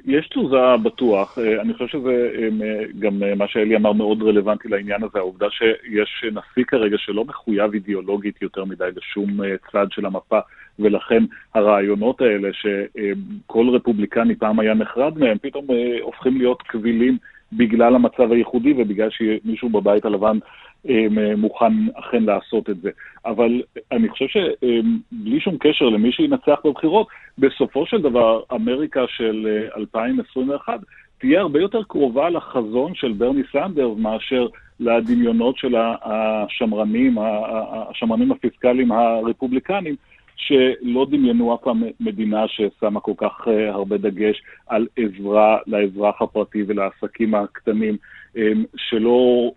יש 0.06 0.28
תזוזה 0.28 0.78
בטוח, 0.84 1.38
אני 1.62 1.74
חושב 1.74 1.88
שזה 1.88 2.32
גם 3.00 3.24
מה 3.38 3.48
שאלי 3.48 3.76
אמר 3.76 3.94
מאוד 3.94 4.24
רלוונטי 4.24 4.68
לעניין 4.68 5.04
הזה, 5.04 5.20
העובדה 5.20 5.48
שיש 5.50 6.26
נשיא 6.32 6.64
כרגע 6.64 6.98
שלא 6.98 7.26
מחויב 7.26 7.74
אידיאולוגית 7.74 8.42
יותר 8.42 8.66
מדי 8.66 8.90
לשום 8.96 9.30
צד 9.72 9.88
של 9.92 10.06
המפה, 10.06 10.40
ולכן 10.80 11.24
הרעיונות 11.54 12.22
האלה 12.22 12.50
שכל 12.54 13.70
רפובליקני 13.70 14.36
פעם 14.36 14.60
היה 14.60 14.74
נחרד 14.74 15.18
מהם, 15.18 15.38
פתאום 15.42 15.66
הופכים 16.02 16.38
להיות 16.38 16.62
קבילים 16.62 17.18
בגלל 17.54 17.96
המצב 17.96 18.32
הייחודי 18.32 18.74
ובגלל 18.78 19.10
שמישהו 19.10 19.70
בבית 19.70 20.06
הלבן 20.06 20.38
מוכן 21.38 21.74
אכן 21.94 22.24
לעשות 22.24 22.70
את 22.70 22.82
זה. 22.82 22.90
אבל 23.26 23.62
אני 23.92 24.10
חושב 24.10 24.26
שבלי 24.28 25.40
שום 25.40 25.58
קשר 25.60 25.86
למי 25.86 26.12
שינצח 26.12 26.60
בבחירות, 26.66 27.08
בסופו 27.38 27.86
של 27.86 28.02
דבר 28.02 28.42
אמריקה 28.52 29.02
של 29.08 29.48
2021 29.78 30.80
תהיה 31.18 31.42
הרבה 31.42 31.60
יותר 31.60 31.84
קרובה 31.84 32.30
לחזון 32.30 32.96
של 32.96 33.12
ברני 33.12 33.42
סנדרס 33.52 33.98
מאשר 33.98 34.48
לדמיונות 34.80 35.58
של 35.58 35.76
השמרנים, 36.04 37.18
השמרנים 37.90 38.32
הפיסקליים 38.32 38.92
הרפובליקנים, 38.92 39.96
שלא 40.36 41.08
דמיינו 41.10 41.56
אף 41.56 41.60
פעם 41.64 41.84
מדינה 42.00 42.48
ששמה 42.48 43.00
כל 43.00 43.14
כך 43.18 43.48
הרבה 43.70 43.98
דגש 43.98 44.42
על 44.68 44.88
עזרה 44.98 45.58
לאזרח 45.68 46.22
הפרטי 46.22 46.64
ולעסקים 46.68 47.36
הקטנים. 47.36 47.98
שלא, 48.78 49.52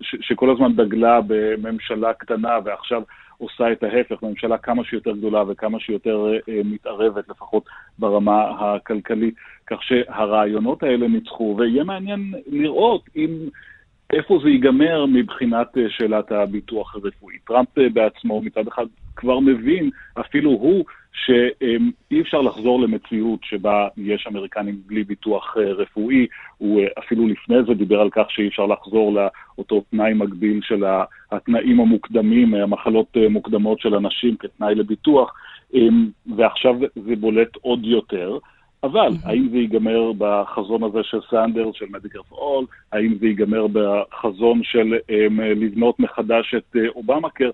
ש, 0.00 0.16
שכל 0.20 0.50
הזמן 0.50 0.72
דגלה 0.76 1.20
בממשלה 1.26 2.12
קטנה 2.12 2.58
ועכשיו 2.64 3.02
עושה 3.38 3.72
את 3.72 3.82
ההפך, 3.82 4.22
ממשלה 4.22 4.58
כמה 4.58 4.84
שיותר 4.84 5.12
גדולה 5.12 5.42
וכמה 5.48 5.80
שיותר 5.80 6.32
מתערבת, 6.64 7.28
לפחות 7.28 7.64
ברמה 7.98 8.44
הכלכלית, 8.60 9.34
כך 9.66 9.82
שהרעיונות 9.82 10.82
האלה 10.82 11.08
ניצחו, 11.08 11.56
ויהיה 11.58 11.84
מעניין 11.84 12.34
לראות 12.46 13.02
אם... 13.16 13.28
איפה 14.12 14.38
זה 14.42 14.50
ייגמר 14.50 15.06
מבחינת 15.06 15.68
שאלת 15.88 16.32
הביטוח 16.32 16.94
הרפואי. 16.94 17.36
טראמפ 17.46 17.68
בעצמו 17.92 18.42
מצד 18.42 18.68
אחד 18.68 18.86
כבר 19.16 19.38
מבין, 19.40 19.90
אפילו 20.20 20.50
הוא, 20.50 20.84
שאי 21.12 22.20
אפשר 22.20 22.40
לחזור 22.40 22.80
למציאות 22.80 23.40
שבה 23.42 23.88
יש 23.96 24.26
אמריקנים 24.26 24.80
בלי 24.86 25.04
ביטוח 25.04 25.56
רפואי. 25.56 26.26
הוא 26.58 26.80
אפילו 26.98 27.28
לפני 27.28 27.56
זה 27.66 27.74
דיבר 27.74 28.00
על 28.00 28.10
כך 28.10 28.30
שאי 28.30 28.48
אפשר 28.48 28.66
לחזור 28.66 29.12
לאותו 29.12 29.84
תנאי 29.90 30.14
מקביל 30.14 30.60
של 30.62 30.84
התנאים 31.32 31.80
המוקדמים, 31.80 32.54
המחלות 32.54 33.16
מוקדמות 33.30 33.80
של 33.80 33.94
אנשים 33.94 34.36
כתנאי 34.36 34.74
לביטוח, 34.74 35.34
ועכשיו 36.36 36.74
זה 37.06 37.16
בולט 37.16 37.56
עוד 37.60 37.84
יותר. 37.84 38.38
אבל 38.84 39.08
mm-hmm. 39.08 39.28
האם 39.28 39.48
זה 39.50 39.56
ייגמר 39.56 40.12
בחזון 40.18 40.82
הזה 40.84 40.98
של 41.02 41.18
סנדרס, 41.30 41.74
של 41.74 41.86
מדיקר 41.90 42.22
פור 42.22 42.38
אול, 42.38 42.66
האם 42.92 43.14
זה 43.20 43.26
ייגמר 43.26 43.66
בחזון 43.66 44.60
של 44.62 44.94
um, 44.94 45.42
לבנות 45.42 46.00
מחדש 46.00 46.54
את 46.56 46.76
uh, 46.76 46.78
אובמה-קר, 46.96 47.50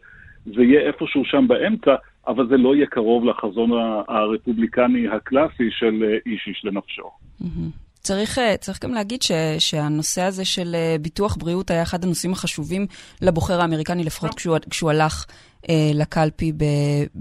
זה 0.47 0.62
יהיה 0.62 0.81
איפשהו 0.81 1.25
שם 1.25 1.49
באמצע, 1.49 1.95
אבל 2.27 2.49
זה 2.49 2.57
לא 2.57 2.75
יהיה 2.75 2.87
קרוב 2.87 3.25
לחזון 3.25 3.71
הרפובליקני 4.09 5.09
הקלאסי 5.09 5.69
של 5.71 6.05
איש 6.27 6.45
איש 6.47 6.64
לנפשו. 6.64 7.11
Mm-hmm. 7.43 7.88
צריך, 8.01 8.38
צריך 8.61 8.85
גם 8.85 8.95
להגיד 8.95 9.23
ש, 9.23 9.33
שהנושא 9.59 10.23
הזה 10.23 10.45
של 10.45 10.77
ביטוח 11.01 11.37
בריאות 11.37 11.71
היה 11.71 11.83
אחד 11.83 12.05
הנושאים 12.05 12.33
החשובים 12.33 12.87
לבוחר 13.23 13.61
האמריקני, 13.61 14.05
לפחות 14.05 14.35
כשהוא, 14.35 14.57
כשהוא 14.71 14.91
הלך 14.91 15.27
אה, 15.69 15.91
לקלפי 15.95 16.53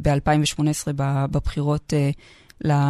ב-2018 0.02 0.88
בבחירות 1.32 1.94
אה, 1.94 2.10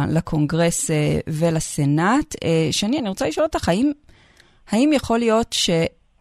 לקונגרס 0.08 0.90
ולסנאט. 1.26 2.34
שני, 2.70 2.98
אני 2.98 3.08
רוצה 3.08 3.28
לשאול 3.28 3.46
אותך, 3.46 3.68
האם, 3.68 3.92
האם 4.70 4.90
יכול 4.92 5.18
להיות 5.18 5.52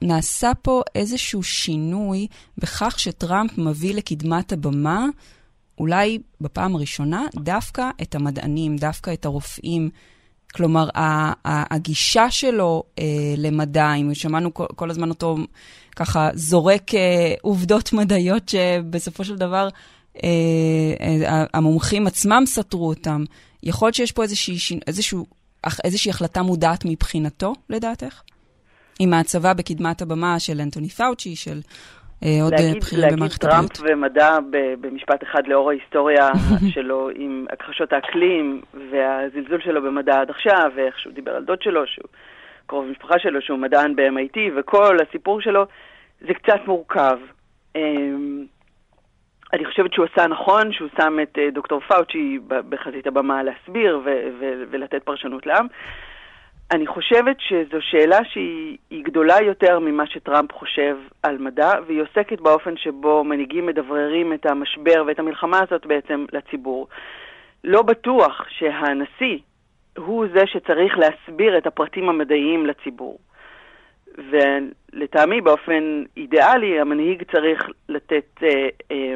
שנעשה 0.02 0.52
פה 0.62 0.82
איזשהו 0.96 1.44
שינוי 1.44 2.28
בכך 2.58 3.00
שטראמפ 3.00 3.58
מביא 3.58 3.94
לקדמת 3.94 4.52
הבמה, 4.52 5.06
אולי 5.78 6.20
בפעם 6.42 6.76
הראשונה, 6.76 7.26
דווקא 7.36 7.90
את 8.02 8.16
המדענים, 8.16 8.76
דווקא 8.76 9.14
את 9.14 9.26
הרופאים? 9.26 9.90
כלומר, 10.54 10.90
הגישה 11.46 12.32
שלו 12.32 12.84
אה, 13.00 13.04
למדע, 13.38 13.94
אם 13.94 14.14
שמענו 14.14 14.54
כל, 14.54 14.66
כל 14.76 14.90
הזמן 14.90 15.10
אותו 15.10 15.38
ככה 15.96 16.30
זורק 16.34 16.96
אה, 16.96 17.34
עובדות 17.42 17.94
מדעיות 17.94 18.50
שבסופו 18.50 19.24
של 19.24 19.36
דבר 19.36 19.68
אה, 19.68 19.70
המומחים 21.54 22.08
עצמם 22.08 22.44
סתרו 22.46 22.88
אותם. 22.88 23.24
יכול 23.64 23.86
להיות 23.86 23.96
שיש 23.96 24.12
פה 24.12 24.24
איזושהי, 24.24 24.80
איזשהו, 24.88 25.26
איזושהי 25.84 26.10
החלטה 26.10 26.42
מודעת 26.42 26.86
מבחינתו, 26.86 27.54
לדעתך? 27.70 28.22
עם 29.00 29.14
ההצבה 29.14 29.54
בקדמת 29.54 30.02
הבמה 30.02 30.40
של 30.40 30.62
אנטוני 30.62 30.90
פאוצ'י, 30.90 31.36
של 31.36 31.60
אה, 32.24 32.44
עוד 32.44 32.54
בכירים 32.78 33.10
במערכת 33.12 33.44
הבריאות. 33.44 33.80
להגיד 33.80 33.88
טראמפ 33.88 33.98
ומדע 33.98 34.38
במשפט 34.82 35.24
אחד 35.24 35.48
לאור 35.48 35.70
ההיסטוריה 35.70 36.30
שלו 36.74 37.10
עם 37.16 37.46
הכחשות 37.54 37.94
האקלים 37.94 38.62
והזלזול 38.92 39.62
שלו 39.62 39.82
במדע 39.82 40.22
עד 40.22 40.30
עכשיו, 40.30 40.72
ואיך 40.76 41.00
שהוא 41.00 41.14
דיבר 41.14 41.32
על 41.32 41.44
דוד 41.44 41.62
שלו, 41.62 41.88
שהוא 41.88 42.08
קרוב 42.66 42.86
משפחה 42.86 43.20
שלו, 43.20 43.42
שהוא 43.42 43.60
מדען 43.60 43.96
ב-MIT, 43.96 44.40
וכל 44.56 44.98
הסיפור 45.10 45.42
שלו, 45.42 45.66
זה 46.28 46.34
קצת 46.34 46.60
מורכב. 46.68 47.18
אני 49.54 49.66
חושבת 49.66 49.94
שהוא 49.94 50.06
עשה 50.14 50.28
נכון, 50.28 50.74
שהוא 50.74 50.90
שם 50.98 51.18
את 51.24 51.38
uh, 51.38 51.54
דוקטור 51.54 51.80
פאוצ'י 51.80 52.40
בחזית 52.48 53.08
הבמה 53.08 53.44
להסביר 53.44 54.02
ו- 54.06 54.28
ו- 54.40 54.64
ולתת 54.72 55.04
פרשנות 55.04 55.46
לעם. 55.46 55.68
אני 56.72 56.88
חושבת 56.88 57.38
שזו 57.40 57.78
שאלה 57.82 58.20
שהיא 58.24 59.04
גדולה 59.04 59.42
יותר 59.42 59.80
ממה 59.80 60.08
שטראמפ 60.08 60.52
חושב 60.52 60.98
על 61.24 61.38
מדע, 61.38 61.72
והיא 61.88 62.02
עוסקת 62.02 62.42
באופן 62.42 62.78
שבו 62.78 63.24
מנהיגים 63.24 63.66
מדבררים 63.66 64.34
את 64.34 64.46
המשבר 64.46 65.04
ואת 65.08 65.20
המלחמה 65.20 65.60
הזאת 65.60 65.86
בעצם 65.86 66.26
לציבור. 66.34 66.88
לא 67.64 67.82
בטוח 67.82 68.46
שהנשיא 68.50 69.38
הוא 69.98 70.26
זה 70.34 70.42
שצריך 70.46 70.98
להסביר 70.98 71.58
את 71.58 71.68
הפרטים 71.68 72.10
המדעיים 72.10 72.66
לציבור. 72.66 73.18
ולטעמי, 74.18 75.42
באופן 75.42 76.04
אידיאלי, 76.18 76.80
המנהיג 76.80 77.24
צריך 77.32 77.68
לתת 77.90 78.44
אה, 78.44 78.68
אה, 78.92 79.16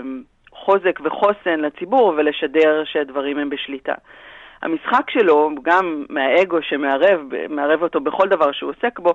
חוזק 0.51 0.99
וחוסן 1.03 1.59
לציבור 1.59 2.13
ולשדר 2.17 2.83
שהדברים 2.85 3.37
הם 3.37 3.49
בשליטה. 3.49 3.93
המשחק 4.61 5.09
שלו, 5.09 5.49
גם 5.63 6.05
מהאגו 6.09 6.57
שמערב 6.61 7.83
אותו 7.83 7.99
בכל 7.99 8.27
דבר 8.27 8.51
שהוא 8.51 8.69
עוסק 8.69 8.99
בו, 8.99 9.13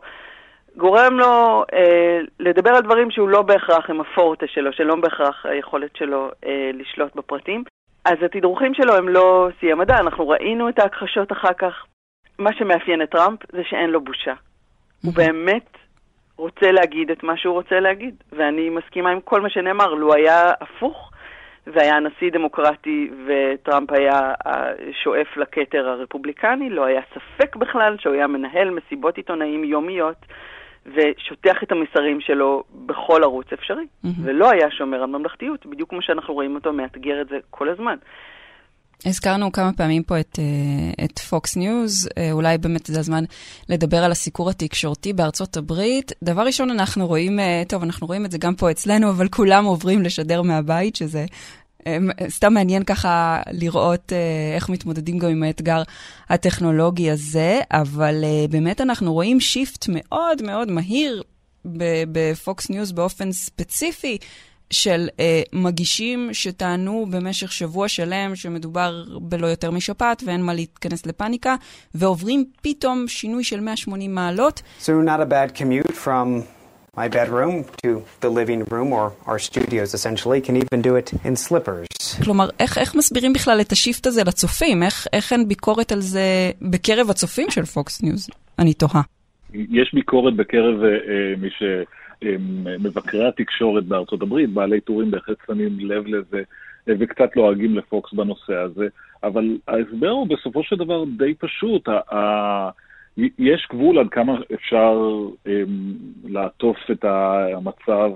גורם 0.76 1.18
לו 1.18 1.64
אה, 1.72 2.20
לדבר 2.40 2.70
על 2.70 2.82
דברים 2.82 3.10
שהוא 3.10 3.28
לא 3.28 3.42
בהכרח 3.42 3.90
עם 3.90 4.00
הפורטה 4.00 4.46
שלו, 4.46 4.72
שלא 4.72 4.94
בהכרח 4.94 5.46
היכולת 5.46 5.96
שלו 5.96 6.30
אה, 6.46 6.70
לשלוט 6.74 7.16
בפרטים. 7.16 7.64
אז 8.04 8.16
התדרוכים 8.24 8.74
שלו 8.74 8.96
הם 8.96 9.08
לא 9.08 9.48
שיא 9.60 9.72
המדע, 9.72 9.96
אנחנו 9.98 10.28
ראינו 10.28 10.68
את 10.68 10.78
ההכחשות 10.78 11.32
אחר 11.32 11.52
כך. 11.58 11.86
מה 12.38 12.52
שמאפיין 12.52 13.02
את 13.02 13.10
טראמפ 13.10 13.38
זה 13.52 13.62
שאין 13.64 13.90
לו 13.90 14.00
בושה. 14.00 14.34
הוא 15.06 15.14
באמת 15.14 15.78
רוצה 16.36 16.72
להגיד 16.72 17.10
את 17.10 17.22
מה 17.22 17.36
שהוא 17.36 17.54
רוצה 17.54 17.80
להגיד, 17.80 18.14
ואני 18.32 18.70
מסכימה 18.70 19.10
עם 19.10 19.20
כל 19.20 19.40
מה 19.40 19.50
שנאמר. 19.50 19.94
לו 19.94 20.14
היה 20.14 20.52
הפוך, 20.60 21.10
והיה 21.66 22.00
נשיא 22.00 22.30
דמוקרטי 22.30 23.10
וטראמפ 23.26 23.92
היה 23.92 24.34
שואף 25.02 25.36
לכתר 25.36 25.88
הרפובליקני, 25.88 26.70
לא 26.70 26.84
היה 26.84 27.00
ספק 27.14 27.56
בכלל 27.56 27.96
שהוא 27.98 28.14
היה 28.14 28.26
מנהל 28.26 28.70
מסיבות 28.70 29.16
עיתונאים 29.16 29.64
יומיות 29.64 30.26
ושוטח 30.86 31.62
את 31.62 31.72
המסרים 31.72 32.20
שלו 32.20 32.62
בכל 32.86 33.22
ערוץ 33.22 33.52
אפשרי, 33.52 33.84
mm-hmm. 33.84 34.08
ולא 34.24 34.50
היה 34.50 34.70
שומר 34.70 35.02
על 35.02 35.10
ממלכתיות, 35.10 35.66
בדיוק 35.66 35.90
כמו 35.90 36.02
שאנחנו 36.02 36.34
רואים 36.34 36.54
אותו 36.54 36.72
מאתגר 36.72 37.20
את 37.20 37.28
זה 37.28 37.38
כל 37.50 37.68
הזמן. 37.68 37.96
הזכרנו 39.04 39.52
כמה 39.52 39.72
פעמים 39.72 40.02
פה 40.02 40.20
את, 40.20 40.38
אה, 40.38 41.04
את 41.04 41.20
Fox 41.30 41.56
News, 41.56 42.08
אה, 42.18 42.32
אולי 42.32 42.58
באמת 42.58 42.86
זה 42.86 43.00
הזמן 43.00 43.24
לדבר 43.68 44.04
על 44.04 44.12
הסיקור 44.12 44.50
התקשורתי 44.50 45.12
בארצות 45.12 45.56
הברית. 45.56 46.12
דבר 46.24 46.42
ראשון, 46.42 46.70
אנחנו 46.70 47.06
רואים, 47.06 47.40
אה, 47.40 47.62
טוב, 47.68 47.82
אנחנו 47.82 48.06
רואים 48.06 48.24
את 48.24 48.30
זה 48.30 48.38
גם 48.38 48.54
פה 48.54 48.70
אצלנו, 48.70 49.10
אבל 49.10 49.28
כולם 49.28 49.64
עוברים 49.64 50.02
לשדר 50.02 50.42
מהבית, 50.42 50.96
שזה 50.96 51.26
סתם 52.28 52.54
מעניין 52.54 52.84
ככה 52.84 53.40
לראות 53.50 54.12
איך 54.54 54.68
מתמודדים 54.68 55.18
גם 55.18 55.30
עם 55.30 55.42
האתגר 55.42 55.82
הטכנולוגי 56.28 57.10
הזה, 57.10 57.60
אבל 57.70 58.24
באמת 58.50 58.80
אנחנו 58.80 59.12
רואים 59.12 59.40
shift 59.40 59.86
מאוד 59.88 60.42
מאוד 60.42 60.70
מהיר 60.70 61.22
ב 62.12 62.27
Fox 62.27 62.70
News 62.70 62.92
באופן 62.92 63.32
ספציפי. 63.32 64.18
של 64.70 65.08
אה, 65.20 65.42
מגישים 65.52 66.28
שטענו 66.32 67.06
במשך 67.10 67.52
שבוע 67.52 67.88
שלם 67.88 68.36
שמדובר 68.36 69.04
בלא 69.20 69.46
יותר 69.46 69.70
משפעת 69.70 70.22
ואין 70.26 70.42
מה 70.42 70.54
להתכנס 70.54 71.06
לפאניקה, 71.06 71.56
ועוברים 71.94 72.44
פתאום 72.62 73.04
שינוי 73.08 73.44
של 73.44 73.60
180 73.60 74.14
מעלות. 74.14 74.62
So 74.80 74.84
not 74.84 75.20
a 75.20 75.30
bad 75.30 75.58
commute 75.58 75.92
from 76.04 76.42
my 76.96 77.08
bedroom 77.08 77.64
to 77.82 78.02
the 78.20 78.30
living 78.30 78.64
room 78.72 78.92
or 78.92 79.12
our 79.26 79.38
studios 79.38 79.94
essentially, 79.94 80.40
can 80.40 80.56
even 80.56 80.80
do 80.82 80.96
it 80.96 81.12
in 81.24 81.36
slippers. 81.36 81.86
כלומר, 82.24 82.48
איך, 82.60 82.78
איך 82.78 82.94
מסבירים 82.94 83.32
בכלל 83.32 83.60
את 83.60 83.72
ה 83.72 83.78
shift 83.78 84.06
הזה 84.06 84.24
לצופים? 84.24 84.82
איך, 84.82 85.06
איך 85.12 85.32
אין 85.32 85.48
ביקורת 85.48 85.92
על 85.92 86.00
זה 86.00 86.50
בקרב 86.62 87.10
הצופים 87.10 87.50
של 87.50 87.64
Fox 87.64 88.02
News? 88.02 88.28
אני 88.58 88.74
תוהה. 88.74 89.02
יש 89.54 89.90
ביקורת 89.94 90.36
בקרב 90.36 90.74
אה, 90.80 91.40
מי 91.40 91.48
ש... 91.50 91.62
מבקרי 92.80 93.28
התקשורת 93.28 93.84
בארצות 93.84 94.22
הברית, 94.22 94.50
בעלי 94.50 94.80
טורים 94.80 95.10
בהחלט 95.10 95.36
שמים 95.46 95.78
לב 95.80 96.06
לזה 96.06 96.42
וקצת 96.86 97.36
לועגים 97.36 97.74
לא 97.74 97.78
ל 97.78 97.87
Fox 97.87 98.12
בנושא 98.12 98.54
הזה, 98.54 98.88
אבל 99.22 99.58
ההסבר 99.68 100.08
הוא 100.08 100.26
בסופו 100.28 100.62
של 100.62 100.76
דבר 100.76 101.04
די 101.16 101.34
פשוט. 101.34 101.88
יש 103.38 103.68
גבול 103.70 103.98
עד 103.98 104.08
כמה 104.08 104.38
אפשר 104.54 105.18
לעטוף 106.24 106.76
את 106.90 107.04
המצב, 107.04 108.10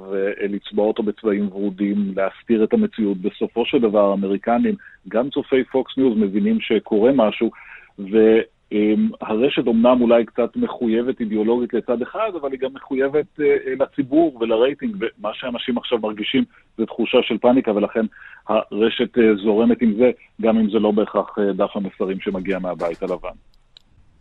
לצבוע 0.49 0.87
אותו 0.87 1.03
בצבעים 1.03 1.49
ורודים, 1.49 2.13
להסתיר 2.17 2.65
את 2.65 2.73
המציאות. 2.73 3.17
בסופו 3.19 3.67
של 3.67 3.79
דבר, 3.79 4.11
האמריקנים, 4.11 4.75
גם 5.09 5.31
צופי 5.31 5.65
Fox 5.65 5.97
News, 5.97 6.19
מבינים 6.19 6.61
שקורה 6.61 7.11
משהו, 7.15 7.51
ו... 7.99 8.41
אמ, 8.73 9.09
הרשת 9.21 9.67
אומנם 9.67 10.01
אולי 10.01 10.25
קצת 10.25 10.57
מחויבת 10.57 11.21
אידיאולוגית 11.21 11.75
לצד 11.75 12.03
אחד, 12.03 12.31
אבל 12.41 12.53
היא 12.53 12.61
גם 12.61 12.71
מחויבת 12.75 13.41
אה, 13.41 13.47
אה, 13.47 13.73
לציבור 13.81 14.37
ולרייטינג, 14.41 14.97
ומה 15.01 15.31
שאנשים 15.35 15.79
עכשיו 15.79 15.99
מרגישים 15.99 16.45
זה 16.79 16.87
תחושה 16.87 17.19
של 17.23 17.39
פאניקה, 17.39 17.73
ולכן 17.73 18.07
הרשת 18.49 19.19
אה, 19.19 19.35
זורמת 19.45 19.83
עם 19.83 19.95
זה, 19.95 20.11
גם 20.41 20.59
אם 20.59 20.71
זה 20.71 20.79
לא 20.79 20.91
בהכרח 20.91 21.39
דף 21.55 21.71
המסרים 21.75 22.21
שמגיע 22.21 22.59
מהבית 22.59 23.03
הלבן. 23.03 23.35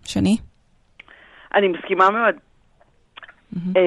שני? 0.05 0.37
אני 1.55 1.67
מסכימה 1.67 2.09
מאוד. 2.09 2.35
Mm-hmm. 3.55 3.79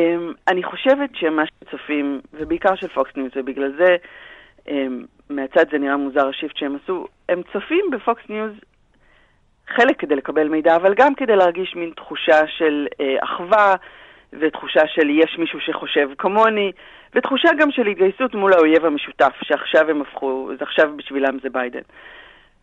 אני 0.49 0.63
חושבת 0.63 1.11
שמה 1.15 1.43
שצופים, 1.47 2.21
ובעיקר 2.33 2.75
של 2.75 2.89
Fox 2.89 3.11
News, 3.17 3.31
ובגלל 3.37 3.73
זה 3.79 3.97
מהצד 5.31 5.65
זה 5.73 5.79
נראה 5.79 5.97
מוזר 5.97 6.29
ה 6.29 6.34
shift 6.34 6.57
שהם 6.57 6.77
עשו, 6.85 7.07
הם 7.29 7.41
צופים 7.53 7.85
ב 7.93 8.00
Fox 8.00 8.23
News 8.29 8.53
חלק 9.69 10.01
כדי 10.01 10.17
לקבל 10.17 10.49
מידע, 10.49 10.77
אבל 10.77 10.95
גם 10.95 11.15
כדי 11.15 11.37
להרגיש 11.37 11.75
מין 11.77 11.91
תחושה 11.97 12.47
של 12.47 12.87
אה, 13.01 13.17
אחווה, 13.25 13.75
ותחושה 14.33 14.87
של 14.87 15.11
יש 15.11 15.37
מישהו 15.39 15.61
שחושב 15.61 16.09
כמוני, 16.19 16.73
ותחושה 17.15 17.49
גם 17.59 17.71
של 17.71 17.87
התגייסות 17.87 18.35
מול 18.35 18.53
האויב 18.53 18.85
המשותף, 18.85 19.33
שעכשיו 19.43 19.91
הם 19.91 20.01
הפכו, 20.03 20.51
עכשיו 20.61 20.97
בשבילם 20.97 21.39
זה 21.43 21.51
ביידן. 21.51 21.81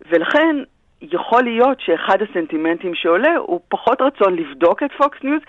ולכן 0.09 0.55
יכול 1.01 1.43
להיות 1.43 1.81
שאחד 1.81 2.17
הסנטימנטים 2.21 2.95
שעולה 2.95 3.37
הוא 3.37 3.59
פחות 3.67 4.01
רצון 4.01 4.35
לבדוק 4.35 4.83
את 4.83 4.91
Fox 4.97 5.17
News, 5.23 5.41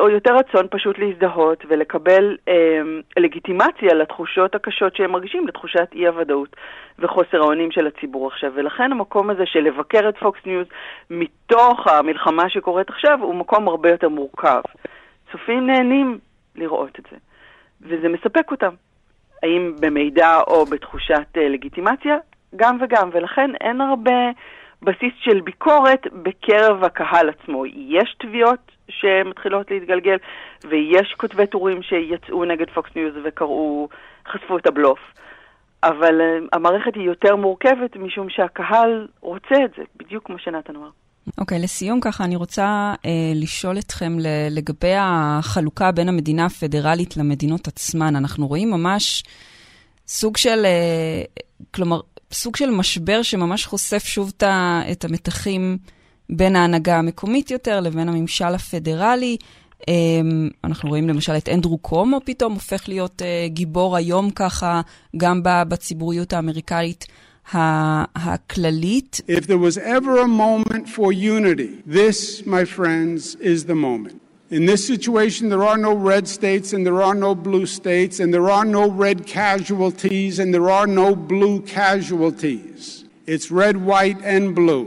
או 0.00 0.08
יותר 0.08 0.34
רצון 0.36 0.66
פשוט 0.70 0.98
להזדהות 0.98 1.64
ולקבל 1.68 2.36
אה, 2.48 2.80
לגיטימציה 3.16 3.94
לתחושות 3.94 4.54
הקשות 4.54 4.96
שהם 4.96 5.12
מרגישים, 5.12 5.48
לתחושת 5.48 5.88
אי-הוודאות 5.94 6.56
וחוסר 6.98 7.40
האונים 7.40 7.70
של 7.70 7.86
הציבור 7.86 8.26
עכשיו. 8.26 8.52
ולכן 8.54 8.92
המקום 8.92 9.30
הזה 9.30 9.46
של 9.46 9.60
לבקר 9.60 10.08
את 10.08 10.18
Fox 10.18 10.40
News 10.46 10.66
מתוך 11.10 11.86
המלחמה 11.86 12.50
שקורית 12.50 12.88
עכשיו 12.88 13.18
הוא 13.22 13.34
מקום 13.34 13.68
הרבה 13.68 13.90
יותר 13.90 14.08
מורכב. 14.08 14.60
צופים 15.32 15.66
נהנים 15.66 16.18
לראות 16.56 16.98
את 16.98 17.04
זה, 17.10 17.16
וזה 17.82 18.08
מספק 18.08 18.50
אותם. 18.50 18.74
האם 19.42 19.72
במידע 19.80 20.40
או 20.46 20.66
בתחושת 20.66 21.36
אה, 21.36 21.48
לגיטימציה? 21.48 22.16
גם 22.56 22.78
וגם, 22.80 23.10
ולכן 23.12 23.50
אין 23.60 23.80
הרבה 23.80 24.30
בסיס 24.82 25.12
של 25.20 25.40
ביקורת 25.40 26.02
בקרב 26.12 26.84
הקהל 26.84 27.28
עצמו. 27.28 27.66
יש 27.66 28.16
תביעות 28.18 28.72
שמתחילות 28.88 29.70
להתגלגל, 29.70 30.16
ויש 30.64 31.14
כותבי 31.16 31.46
טורים 31.46 31.82
שיצאו 31.82 32.44
נגד 32.44 32.70
Fox 32.70 32.90
News 32.96 33.14
וקראו, 33.24 33.88
חשפו 34.28 34.58
את 34.58 34.66
הבלוף. 34.66 34.98
אבל 35.82 36.20
אה, 36.20 36.48
המערכת 36.52 36.94
היא 36.94 37.02
יותר 37.02 37.36
מורכבת 37.36 37.96
משום 37.96 38.30
שהקהל 38.30 39.08
רוצה 39.20 39.54
את 39.64 39.70
זה, 39.76 39.82
בדיוק 39.96 40.26
כמו 40.26 40.38
שנתן 40.38 40.76
אמר. 40.76 40.88
אוקיי, 41.38 41.58
okay, 41.58 41.62
לסיום 41.62 42.00
ככה, 42.00 42.24
אני 42.24 42.36
רוצה 42.36 42.94
uh, 42.94 43.06
לשאול 43.34 43.78
אתכם 43.78 44.12
לגבי 44.50 44.94
החלוקה 44.98 45.92
בין 45.92 46.08
המדינה 46.08 46.46
הפדרלית 46.46 47.16
למדינות 47.16 47.68
עצמן. 47.68 48.16
אנחנו 48.16 48.46
רואים 48.46 48.70
ממש 48.70 49.22
סוג 50.06 50.36
של, 50.36 50.64
uh, 50.64 51.42
כלומר, 51.74 52.00
סוג 52.32 52.56
של 52.56 52.70
משבר 52.70 53.22
שממש 53.22 53.66
חושף 53.66 54.04
שוב 54.04 54.32
את 54.92 55.04
המתחים 55.04 55.78
בין 56.30 56.56
ההנהגה 56.56 56.98
המקומית 56.98 57.50
יותר 57.50 57.80
לבין 57.80 58.08
הממשל 58.08 58.54
הפדרלי. 58.54 59.36
אמ, 59.88 60.48
אנחנו 60.64 60.88
רואים 60.88 61.08
למשל 61.08 61.36
את 61.36 61.48
אנדרו 61.48 61.78
קומו 61.78 62.20
פתאום 62.24 62.52
הופך 62.52 62.88
להיות 62.88 63.22
אה, 63.22 63.46
גיבור 63.48 63.96
היום 63.96 64.30
ככה, 64.30 64.80
גם 65.16 65.40
בציבוריות 65.42 66.32
האמריקאית 66.32 67.06
הכללית. 67.52 69.20
If 69.28 69.46
there 69.46 69.58
was 69.58 69.78
ever 69.78 70.18
a 70.18 70.28
moment 70.28 70.88
for 70.88 71.12
unity, 71.12 71.82
this, 71.86 72.44
my 72.46 72.64
friends, 72.64 73.36
is 73.40 73.64
the 73.66 73.74
moment. 73.74 74.25
In 74.48 74.64
this 74.66 74.86
situation, 74.86 75.48
there 75.48 75.64
are 75.64 75.76
no 75.76 75.92
red 75.92 76.28
states 76.28 76.72
and 76.72 76.86
there 76.86 77.02
are 77.02 77.16
no 77.26 77.34
blue 77.34 77.66
states, 77.66 78.20
and 78.20 78.32
there 78.32 78.48
are 78.48 78.64
no 78.64 78.84
red 78.88 79.26
casualties 79.26 80.38
and 80.38 80.54
there 80.54 80.70
are 80.70 80.86
no 80.86 81.16
blue 81.16 81.56
casualties. 81.62 83.04
It's 83.26 83.50
red, 83.50 83.76
white, 83.92 84.20
and 84.22 84.54
blue. 84.54 84.86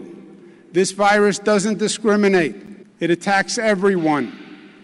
This 0.72 0.94
virus 0.94 1.38
doesn't 1.40 1.78
discriminate. 1.78 2.56
It 3.02 3.10
attacks 3.18 3.54
everyone, 3.74 4.26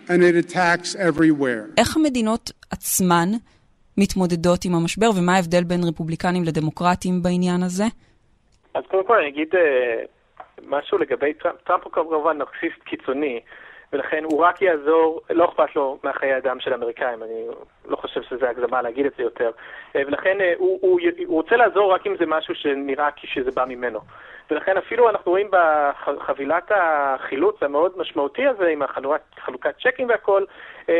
and 0.09 0.21
it 0.29 0.35
attacks 0.35 0.89
everywhere. 0.95 1.63
איך 1.77 1.97
המדינות 1.97 2.51
עצמן 2.71 3.29
מתמודדות 3.97 4.65
עם 4.65 4.75
המשבר, 4.75 5.09
ומה 5.15 5.35
ההבדל 5.35 5.63
בין 5.63 5.83
רפובליקנים 5.83 6.43
לדמוקרטים 6.43 7.21
בעניין 7.21 7.63
הזה? 7.63 7.85
אז 8.73 8.83
קודם 8.91 9.07
כל 9.07 9.17
אני 9.19 9.27
אגיד 9.29 9.47
משהו 10.67 10.97
לגבי 10.97 11.33
טראמפ. 11.33 11.55
טראמפ 11.67 11.83
הוא 11.83 11.91
כמובן 11.91 12.37
נרקסיסט 12.37 12.83
קיצוני. 12.85 13.39
ולכן 13.95 14.23
הוא 14.23 14.43
רק 14.43 14.61
יעזור, 14.61 15.21
לא 15.29 15.45
אכפת 15.45 15.75
לו 15.75 15.97
מהחיי 16.03 16.37
אדם 16.37 16.59
של 16.59 16.71
האמריקאים, 16.73 17.23
אני 17.23 17.45
לא 17.85 17.95
חושב 17.95 18.21
שזה 18.21 18.49
הגזמה 18.49 18.81
להגיד 18.81 19.05
את 19.05 19.13
זה 19.17 19.23
יותר. 19.23 19.51
ולכן 19.95 20.37
הוא, 20.57 20.79
הוא, 20.81 20.99
הוא 21.25 21.35
רוצה 21.35 21.55
לעזור 21.55 21.93
רק 21.93 22.07
אם 22.07 22.15
זה 22.19 22.25
משהו 22.25 22.55
שנראה 22.55 23.09
כשזה 23.15 23.51
בא 23.51 23.65
ממנו. 23.65 23.99
ולכן 24.51 24.77
אפילו 24.77 25.09
אנחנו 25.09 25.31
רואים 25.31 25.49
בחבילת 25.51 26.71
החילוץ 26.75 27.63
המאוד 27.63 27.91
משמעותי 27.97 28.47
הזה, 28.47 28.67
עם 28.67 28.81
החלוקת 28.81 29.75
צ'קים 29.83 30.09
והכל, 30.09 30.43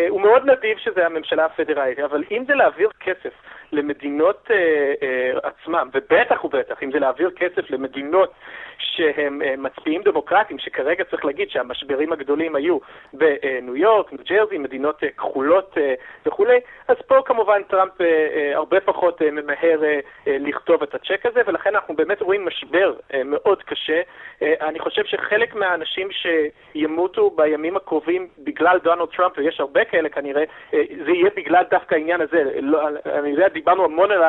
הוא 0.10 0.22
מאוד 0.22 0.46
נדיב 0.46 0.78
שזה 0.78 1.06
הממשלה 1.06 1.46
הפדרלית, 1.46 2.00
אבל 2.00 2.24
אם 2.32 2.44
זה 2.48 2.56
להעביר 2.56 2.90
כסף 3.00 3.34
למדינות 3.76 4.48
אה, 4.52 4.94
אה, 5.04 5.32
עצמם, 5.44 5.90
ובטח 5.94 6.46
ובטח 6.46 6.84
אם 6.84 6.92
זה 6.92 7.00
להעביר 7.00 7.32
כסף 7.32 7.70
למדינות 7.70 8.34
שהם 8.78 9.42
אה, 9.42 9.54
מצביעים 9.58 10.02
דמוקרטיים, 10.02 10.60
שכרגע 10.60 11.04
צריך 11.04 11.26
להגיד 11.26 11.50
שהמשברים 11.50 12.14
הגדולים 12.14 12.56
היו 12.56 12.78
בניו 13.14 13.76
יורק, 13.76 14.14
ניו 14.14 14.22
ג'רזי, 14.30 14.58
מדינות 14.58 15.04
אה, 15.04 15.10
כחולות 15.10 15.78
אה, 15.78 15.94
וכולי, 16.26 16.60
אז 16.88 16.98
פה 17.08 17.16
כמובן 17.26 17.64
טראמפ 17.64 18.02
אה, 18.02 18.06
אה, 18.06 18.56
הרבה 18.56 18.80
פחות 18.80 19.22
אה, 19.22 19.32
ממהר 19.32 19.84
אה, 19.84 20.00
אה, 20.28 20.38
לכתוב 20.40 20.84
את 20.84 20.96
הצ'ק 20.96 21.26
הזה, 21.26 21.42
ולכן 21.46 21.76
אנחנו 21.76 21.96
באמת 21.96 22.22
רואים 22.22 22.46
משבר 22.46 22.94
אה, 23.14 23.22
מאוד 23.24 23.64
קשה. 23.64 24.02
אה, 24.42 24.54
אני 24.62 24.80
חושב 24.80 25.06
שחלק 25.06 25.56
מהאנשים 25.56 26.08
שימותו 26.12 27.30
בימים 27.30 27.76
הקרובים 27.76 28.28
בגלל 28.40 28.80
דונלד 28.84 29.08
טראמפ, 29.18 29.38
ויש 29.38 29.60
הרבה 29.60 29.86
כאלה 29.86 30.10
כנראה, 30.10 30.44
אה, 30.74 30.84
זה 31.06 31.12
יהיה 31.12 31.30
בגלל 31.36 31.64
דווקא 31.72 31.96
העניין 31.96 32.22
הזה. 32.22 32.44
לא, 32.62 32.88
אני 33.06 33.30
יודע, 33.30 33.48
דיברנו 33.66 33.86
המון 33.86 34.12
על 34.12 34.22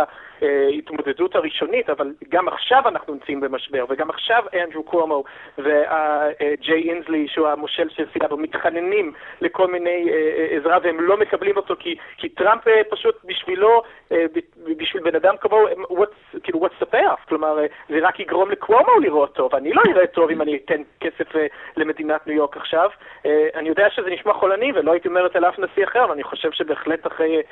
ההתמודדות 0.43 1.35
הראשונית, 1.35 1.91
אבל 1.91 2.13
גם 2.29 2.49
עכשיו 2.49 2.83
אנחנו 2.89 3.15
נמצאים 3.15 3.41
במשבר, 3.41 3.85
וגם 3.89 4.11
עכשיו 4.11 4.45
אנדרו 4.55 4.83
קומו 4.83 5.25
וג'יי 5.59 6.91
אינסלי, 6.91 7.29
שהוא 7.29 7.49
המושל 7.49 7.89
של 7.89 8.05
סיאבו, 8.13 8.37
מתחננים 8.37 9.13
לכל 9.41 9.67
מיני 9.67 10.11
אה, 10.11 10.15
אה, 10.15 10.57
עזרה 10.57 10.79
והם 10.83 11.01
לא 11.01 11.17
מקבלים 11.17 11.57
אותו, 11.57 11.75
כי, 11.79 11.97
כי 12.17 12.29
טראמפ 12.29 12.69
אה, 12.69 12.83
פשוט 12.91 13.25
בשבילו, 13.25 13.83
בשביל 14.77 15.03
בן 15.03 15.15
אדם 15.17 15.37
כמוהו, 15.41 15.67
כאילו, 16.43 16.67
what's 16.67 16.83
the 16.83 16.95
payoff? 16.95 17.29
כלומר, 17.29 17.59
זה 17.89 17.99
רק 18.03 18.21
יגרום 18.21 18.51
לקוומו 18.51 19.01
לראות 19.01 19.35
טוב. 19.35 19.55
אני 19.55 19.73
לא 19.73 19.83
אראה 19.93 20.07
טוב 20.07 20.31
אם 20.31 20.43
אני 20.43 20.57
אתן 20.65 20.83
כסף 21.01 21.33
למדינת 21.77 22.27
ניו 22.27 22.37
יורק 22.37 22.57
עכשיו. 22.57 22.91
אני 23.55 23.69
יודע 23.69 23.91
שזה 23.91 24.11
נשמע 24.11 24.33
חולני 24.33 24.73
ולא 24.75 24.93
הייתי 24.93 25.09
אומר 25.09 25.27
את 25.27 25.33
זה 25.33 25.41
לאף 25.41 25.59
נשיא 25.59 25.85
אחר, 25.85 26.05
אבל 26.05 26.13
אני 26.13 26.23
חושב 26.23 26.53
שבהחלט 26.53 27.07
אחרי 27.07 27.43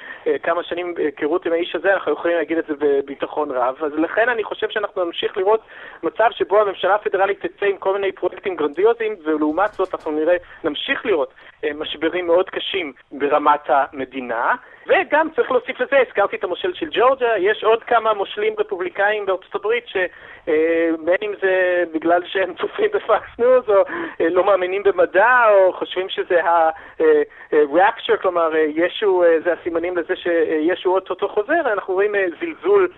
כמה 0.42 0.62
שנים 0.62 0.94
היכרות 0.96 1.46
עם 1.46 1.52
האיש 1.52 1.76
הזה, 1.76 1.94
אנחנו 1.94 2.12
יכולים 2.12 2.36
להגיד 2.36 2.58
את 2.58 2.66
זה 2.66 2.73
בביטחון 2.78 3.50
רב. 3.50 3.74
אז 3.84 3.92
לכן 3.92 4.28
אני 4.28 4.44
חושב 4.44 4.70
שאנחנו 4.70 5.04
נמשיך 5.04 5.36
לראות 5.36 5.60
מצב 6.02 6.28
שבו 6.30 6.60
הממשלה 6.60 6.94
הפדרלית 6.94 7.46
תצא 7.46 7.66
עם 7.66 7.76
כל 7.76 7.92
מיני 7.92 8.12
פרויקטים 8.12 8.56
גרנדיוזיים, 8.56 9.14
ולעומת 9.24 9.72
זאת 9.72 9.94
אנחנו 9.94 10.10
נראה, 10.10 10.36
נמשיך 10.64 11.06
לראות 11.06 11.34
משברים 11.74 12.26
מאוד 12.26 12.50
קשים 12.50 12.92
ברמת 13.12 13.60
המדינה. 13.68 14.54
וגם 14.86 15.28
צריך 15.36 15.50
להוסיף 15.50 15.80
לזה, 15.80 15.98
הזכרתי 16.08 16.36
את 16.36 16.44
המושל 16.44 16.74
של 16.74 16.88
ג'ורג'ה, 16.90 17.38
יש 17.38 17.64
עוד 17.64 17.84
כמה 17.84 18.14
מושלים 18.14 18.54
רפובליקאים 18.58 19.26
בארצות 19.26 19.54
הברית 19.54 19.84
שבין 19.86 21.16
אם 21.22 21.32
זה 21.42 21.84
בגלל 21.92 22.22
שהם 22.26 22.54
צופים 22.54 22.90
ב 22.94 23.05
Fox 23.05 23.38
News, 23.38 23.68
או 23.68 23.84
לא 24.20 24.44
מאמינים 24.44 24.82
במדע, 24.82 25.44
או 25.50 25.72
חושבים 25.72 26.08
שזה 26.08 26.44
ה-rapture, 26.44 28.16
כלומר 28.22 28.50
ישו, 28.56 29.22
זה 29.44 29.52
הסימנים 29.52 29.96
לזה 29.96 30.16
שישו 30.16 30.94
אוטוטו 30.94 31.28
חוזר, 31.28 31.72
אנחנו 31.72 31.94
רואים 31.94 32.14
זלזול 32.40 32.88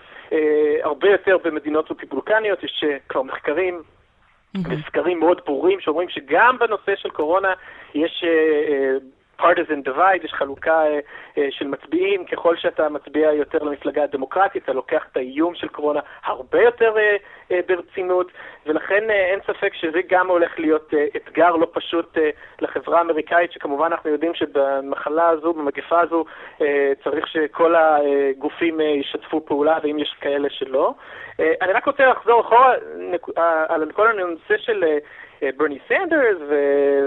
הרבה 0.83 1.11
יותר 1.11 1.38
במדינות 1.44 1.90
רפובליקניות, 1.90 2.62
יש 2.62 2.85
כבר 3.09 3.22
מחקרים 3.22 3.83
וסקרים 4.70 5.20
מאוד 5.20 5.40
ברורים 5.46 5.81
שאומרים 5.81 6.09
שגם 6.09 6.59
בנושא 6.59 6.96
של 6.96 7.11
קורונה 7.11 7.53
יש 7.94 8.25
partisan 9.40 9.88
divide, 9.88 10.25
יש 10.25 10.33
חלוקה 10.33 10.83
uh, 10.85 11.38
uh, 11.38 11.40
של 11.51 11.66
מצביעים, 11.66 12.25
ככל 12.25 12.57
שאתה 12.57 12.88
מצביע 12.88 13.33
יותר 13.33 13.59
למפלגה 13.59 14.05
הדמוקרטית, 14.05 14.62
אתה 14.64 14.72
לוקח 14.72 15.07
את 15.12 15.16
האיום 15.16 15.55
של 15.55 15.68
קורונה 15.68 16.01
הרבה 16.25 16.62
יותר 16.62 16.94
uh, 16.94 17.53
ברצינות, 17.68 18.33
ולכן 18.66 19.11
אין 19.11 19.40
ספק 19.46 19.75
שזה 19.75 20.01
גם 20.09 20.29
הולך 20.29 20.59
להיות 20.59 20.94
אתגר 21.16 21.57
לא 21.57 21.66
פשוט 21.72 22.18
לחברה 22.61 22.99
האמריקאית, 22.99 23.53
שכמובן 23.53 23.87
אנחנו 23.87 24.11
יודעים 24.11 24.35
שבמחלה 24.35 25.29
הזו, 25.29 25.53
במגפה 25.53 26.01
הזו, 26.01 26.25
צריך 27.05 27.27
שכל 27.27 27.75
הגופים 27.75 28.81
ישתפו 28.81 29.46
פעולה, 29.46 29.79
ואם 29.83 29.99
יש 29.99 30.16
כאלה 30.20 30.51
שלא. 30.51 30.94
אני 31.38 31.72
רק 31.72 31.87
רוצה 31.87 32.07
לחזור 32.07 32.40
אחורה 32.40 32.75
על 33.68 33.92
כל 33.92 34.09
הנושא 34.09 34.57
של... 34.57 34.85
ברני 35.57 35.79
סנדרס 35.88 36.37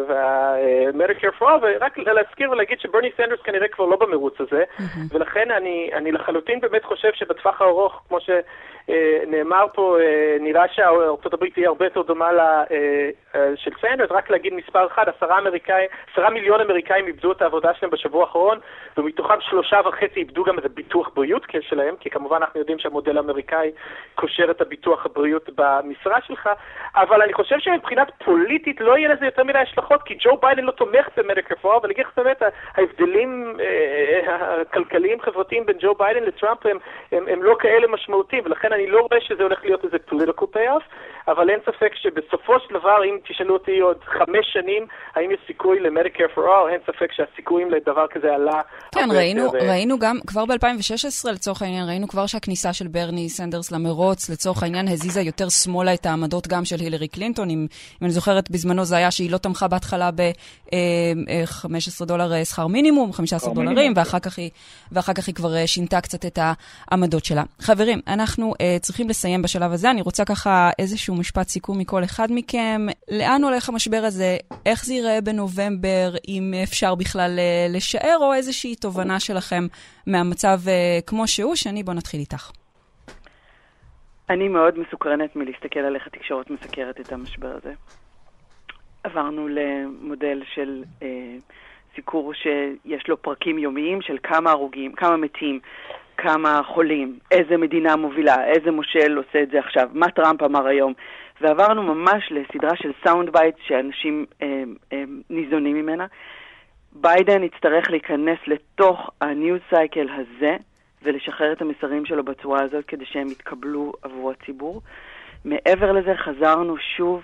וה-Medicare 0.07 1.31
for, 1.31 1.49
ורק 1.61 1.97
להזכיר 1.97 2.51
ולהגיד 2.51 2.79
שברני 2.79 3.09
סנדרס 3.17 3.39
כנראה 3.41 3.67
כבר 3.67 3.85
לא 3.85 3.95
במרוץ 3.95 4.41
הזה, 4.41 4.63
ולכן 5.11 5.51
אני, 5.51 5.89
אני 5.93 6.11
לחלוטין 6.11 6.59
באמת 6.59 6.85
חושב 6.85 7.09
שבטווח 7.13 7.61
הארוך, 7.61 8.01
כמו 8.07 8.17
שנאמר 8.19 9.65
פה, 9.73 9.97
נראה 10.39 10.67
שארצות 10.67 11.33
הברית 11.33 11.53
תהיה 11.53 11.67
הרבה 11.67 11.85
יותר 11.85 12.01
דומה 12.01 12.31
לה, 12.31 12.63
של 13.55 13.71
סנדרס, 13.81 14.11
רק 14.11 14.29
להגיד 14.29 14.53
מספר 14.53 14.87
אחד, 14.87 15.05
עשרה, 15.09 15.39
אמריקאי, 15.39 15.85
עשרה 16.13 16.29
מיליון 16.29 16.61
אמריקאים 16.61 17.07
איבדו 17.07 17.31
את 17.31 17.41
העבודה 17.41 17.73
שלהם 17.73 17.91
בשבוע 17.91 18.21
האחרון, 18.23 18.59
ומתוכם 18.97 19.41
שלושה 19.41 19.79
וחצי 19.85 20.19
איבדו 20.19 20.43
גם 20.43 20.59
את 20.59 20.65
ביטוח 20.73 21.09
בריאות 21.15 21.45
שלהם, 21.61 21.95
כי 21.99 22.09
כמובן 22.09 22.35
אנחנו 22.35 22.59
יודעים 22.59 22.79
שהמודל 22.79 23.17
האמריקאי 23.17 23.71
קושר 24.15 24.51
את 24.51 24.61
הביטוח 24.61 25.05
הבריאות 25.05 25.49
במשרה 25.55 26.21
שלך, 26.21 26.49
אבל 26.95 27.21
אני 27.21 27.33
חושב 27.33 27.55
שמבחינת 27.59 28.11
פוליטית 28.29 28.81
לא 28.81 28.97
יהיה 28.97 29.09
לזה 29.13 29.25
יותר 29.25 29.43
מדי 29.43 29.57
השלכות, 29.57 30.03
כי 30.03 30.13
ג'ו 30.23 30.37
ביידן 30.41 30.63
לא 30.63 30.71
תומך 30.71 31.05
ב-Medicare 31.17 31.55
for, 31.61 31.77
אבל 31.77 31.91
אגיד 31.91 32.05
לך 32.05 32.11
באמת, 32.17 32.41
ההבדלים 32.75 33.53
הכלכליים-חברתיים 34.61 35.65
בין 35.65 35.75
ג'ו 35.81 35.95
ביידן 35.95 36.23
לטראמפ 36.23 36.65
הם, 36.65 36.77
הם, 37.11 37.23
הם 37.27 37.43
לא 37.43 37.55
כאלה 37.59 37.87
משמעותיים, 37.87 38.43
ולכן 38.45 38.73
אני 38.73 38.87
לא 38.87 38.99
רואה 38.99 39.21
שזה 39.21 39.43
הולך 39.43 39.59
להיות 39.63 39.85
איזה 39.85 39.97
political 40.11 40.45
payoff, 40.55 40.83
אבל 41.27 41.49
אין 41.49 41.59
ספק 41.61 41.91
שבסופו 41.95 42.53
של 42.59 42.73
דבר, 42.73 43.03
אם 43.05 43.17
תשאלו 43.27 43.53
אותי 43.53 43.79
עוד 43.79 43.97
חמש 44.03 44.45
שנים, 44.53 44.85
האם 45.15 45.31
יש 45.31 45.39
סיכוי 45.47 45.79
למדיקר 45.79 46.27
פור 46.35 46.43
אור, 46.43 46.69
אין 46.69 46.79
ספק 46.87 47.11
שהסיכויים 47.11 47.71
לדבר 47.71 48.07
כזה 48.07 48.33
עלה. 48.33 48.61
כן, 48.95 49.09
ראינו, 49.15 49.43
יותר, 49.43 49.57
ראינו 49.57 49.99
גם, 49.99 50.15
כבר 50.27 50.45
ב-2016 50.45 51.31
לצורך 51.33 51.61
העניין, 51.61 51.87
ראינו 51.87 52.07
כבר 52.07 52.25
שהכניסה 52.25 52.73
של 52.73 52.87
ברני 52.87 53.29
סנדרס 53.29 53.71
למרוץ, 53.71 54.29
לצורך 54.29 54.63
העניין, 54.63 54.87
הזיזה 54.87 55.21
יותר 55.21 55.49
שמאלה 55.49 55.93
את 55.93 56.05
העמדות 56.05 56.47
גם 56.47 56.65
של 56.65 56.75
הילרי 56.79 57.07
קלינטון, 57.07 57.49
אם, 57.49 57.65
אם 58.01 58.08
אני 58.09 58.13
זוכרת, 58.13 58.51
בזמנו 58.51 58.85
זה 58.85 58.97
היה 58.97 59.11
שהיא 59.11 59.31
לא 59.31 59.37
תמכה 59.37 59.67
בהתחלה 59.67 60.11
ב-15 60.11 60.73
אה, 62.01 62.05
דולר 62.05 62.33
אה, 62.33 62.45
שכר 62.45 62.67
מינימום, 62.67 63.13
15 63.13 63.53
דולרים, 63.53 63.93
ואחר 63.95 64.19
כך, 64.19 64.37
היא, 64.37 64.49
ואחר 64.91 65.13
כך 65.13 65.27
היא 65.27 65.35
כבר 65.35 65.55
אה, 65.55 65.67
שינתה 65.67 66.01
קצת 66.01 66.25
את 66.25 66.39
העמדות 66.91 67.25
שלה. 67.25 67.43
חברים, 67.59 67.99
אנחנו 68.07 68.53
uh, 68.53 68.81
צריכים 68.81 69.09
לסיים 69.09 69.41
בשלב 69.41 69.71
הזה. 69.71 69.91
אני 69.91 70.01
רוצה 70.01 70.25
ככה 70.25 70.69
איזשהו 70.79 71.15
משפט 71.15 71.47
סיכום 71.47 71.77
מכל 71.77 72.03
אחד 72.03 72.27
מכם. 72.31 72.85
לאן 73.11 73.43
הולך 73.43 73.69
המשבר 73.69 74.01
הזה? 74.05 74.37
איך 74.65 74.85
זה 74.85 74.93
ייראה 74.93 75.21
בנובמבר, 75.21 76.13
אם 76.27 76.53
אפשר 76.63 76.95
בכלל 76.95 77.39
uh, 77.39 77.75
לשער, 77.75 78.17
או 78.21 78.33
איזושהי 78.33 78.75
תובנה 78.75 79.19
שלכם 79.19 79.67
מהמצב 80.07 80.59
uh, 80.65 81.05
כמו 81.05 81.27
שהוא? 81.27 81.55
שני, 81.55 81.83
בוא 81.83 81.93
נתחיל 81.93 82.19
איתך. 82.19 82.51
אני 84.29 84.47
מאוד 84.47 84.79
מסוקרנת 84.79 85.35
מלהסתכל 85.35 85.79
על 85.79 85.95
איך 85.95 86.07
התקשורת 86.07 86.49
מסקרת 86.49 86.99
את 86.99 87.11
המשבר 87.11 87.57
הזה. 87.57 87.73
עברנו 89.03 89.47
למודל 89.47 90.41
של 90.53 90.83
אה, 91.03 91.35
סיקור 91.95 92.33
שיש 92.33 93.07
לו 93.07 93.21
פרקים 93.21 93.59
יומיים 93.59 94.01
של 94.01 94.17
כמה 94.23 94.51
הרוגים, 94.51 94.91
כמה 94.91 95.17
מתים, 95.17 95.59
כמה 96.17 96.61
חולים, 96.65 97.19
איזה 97.31 97.57
מדינה 97.57 97.95
מובילה, 97.95 98.45
איזה 98.45 98.71
מושל 98.71 99.17
עושה 99.17 99.41
את 99.43 99.49
זה 99.49 99.59
עכשיו, 99.59 99.89
מה 99.93 100.11
טראמפ 100.11 100.43
אמר 100.43 100.67
היום. 100.67 100.93
ועברנו 101.41 101.83
ממש 101.83 102.31
לסדרה 102.31 102.75
של 102.75 102.91
sound 103.03 103.29
bite 103.29 103.55
שאנשים 103.67 104.25
אה, 104.41 104.63
אה, 104.93 105.03
ניזונים 105.29 105.75
ממנה. 105.75 106.05
ביידן 106.93 107.43
יצטרך 107.43 107.89
להיכנס 107.89 108.37
לתוך 108.47 109.09
ה-news 109.21 109.59
cycle 109.69 110.07
הזה 110.09 110.57
ולשחרר 111.03 111.51
את 111.51 111.61
המסרים 111.61 112.05
שלו 112.05 112.23
בצורה 112.23 112.61
הזאת 112.61 112.85
כדי 112.85 113.05
שהם 113.05 113.27
יתקבלו 113.27 113.93
עבור 114.01 114.31
הציבור. 114.31 114.81
מעבר 115.45 115.91
לזה 115.91 116.15
חזרנו 116.15 116.77
שוב 116.97 117.21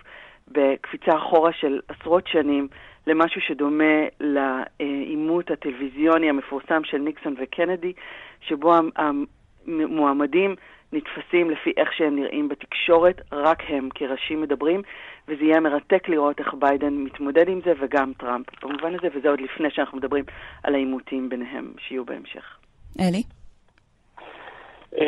בקפיצה 0.48 1.18
אחורה 1.18 1.54
של 1.54 1.80
עשרות 1.88 2.28
שנים 2.28 2.68
למשהו 3.08 3.42
שדומה 3.42 4.08
לעימות 4.20 5.52
הטלוויזיוני 5.52 6.30
המפורסם 6.30 6.84
של 6.84 6.98
ניקסון 6.98 7.36
וקנדי, 7.40 7.94
שבו 8.42 8.74
המועמדים 9.66 10.56
נתפסים 10.94 11.50
לפי 11.50 11.72
איך 11.78 11.94
שהם 11.94 12.16
נראים 12.16 12.48
בתקשורת, 12.48 13.22
רק 13.32 13.64
הם 13.68 13.90
כראשים 13.96 14.42
מדברים, 14.42 14.82
וזה 15.28 15.44
יהיה 15.44 15.60
מרתק 15.60 16.10
לראות 16.10 16.40
איך 16.40 16.54
ביידן 16.54 16.94
מתמודד 16.94 17.50
עם 17.50 17.60
זה 17.66 17.74
וגם 17.80 18.14
טראמפ 18.18 18.46
במובן 18.64 18.96
הזה, 18.96 19.08
וזה 19.16 19.30
עוד 19.30 19.42
לפני 19.42 19.72
שאנחנו 19.72 19.98
מדברים 19.98 20.24
על 20.64 20.76
העימותים 20.76 21.30
ביניהם 21.30 21.74
שיהיו 21.78 22.06
בהמשך. 22.06 22.58
אלי? 23.00 23.24
Uh, 24.96 25.02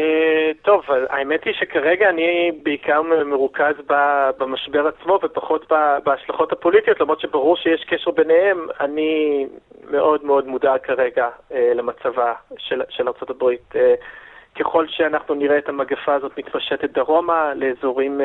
טוב, 0.62 0.82
האמת 1.10 1.44
היא 1.44 1.54
שכרגע 1.54 2.10
אני 2.10 2.52
בעיקר 2.64 3.02
מרוכז 3.02 3.76
במשבר 4.38 4.88
עצמו 4.88 5.20
ופחות 5.24 5.72
בהשלכות 6.04 6.52
הפוליטיות, 6.52 7.00
למרות 7.00 7.20
שברור 7.20 7.58
שיש 7.58 7.84
קשר 7.84 8.12
ביניהם. 8.12 8.68
אני 8.80 9.46
מאוד 9.90 10.26
מאוד 10.26 10.48
מודאג 10.48 10.80
כרגע 10.80 11.30
uh, 11.52 11.54
למצבה 11.76 12.34
של, 12.58 12.82
של 12.90 13.08
ארה"ב. 13.08 13.44
Uh, 13.44 13.78
ככל 14.60 14.88
שאנחנו 14.88 15.36
נראה 15.36 15.58
את 15.58 15.70
המגפה 15.70 16.14
הזאת 16.14 16.38
מתפשטת 16.38 16.90
דרומה 16.92 17.54
לאזורים 17.56 18.22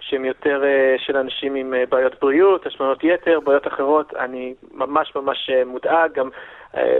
שהם 0.00 0.24
יותר 0.24 0.62
uh, 0.62 1.02
של 1.02 1.16
אנשים 1.16 1.54
עם 1.54 1.74
uh, 1.74 1.90
בעיות 1.90 2.20
בריאות, 2.20 2.66
השמנות 2.66 3.04
יתר, 3.04 3.40
בעיות 3.40 3.66
אחרות, 3.66 4.14
אני 4.14 4.54
ממש 4.72 5.12
ממש 5.16 5.50
uh, 5.50 5.64
מודאג. 5.64 6.12
גם 6.12 6.28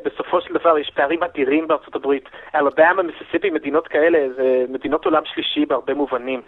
בסופו 0.04 0.40
של 0.40 0.54
דבר 0.54 0.78
יש 0.78 0.90
פערים 0.94 1.22
אדירים 1.22 1.68
בארצות 1.68 1.96
הברית. 1.96 2.28
אלבמה, 2.54 3.02
מיסיסיפי, 3.02 3.50
מדינות 3.50 3.88
כאלה, 3.88 4.28
זה 4.36 4.64
מדינות 4.68 5.04
עולם 5.04 5.22
שלישי 5.24 5.66
בהרבה 5.66 5.94
מובנים. 5.94 6.40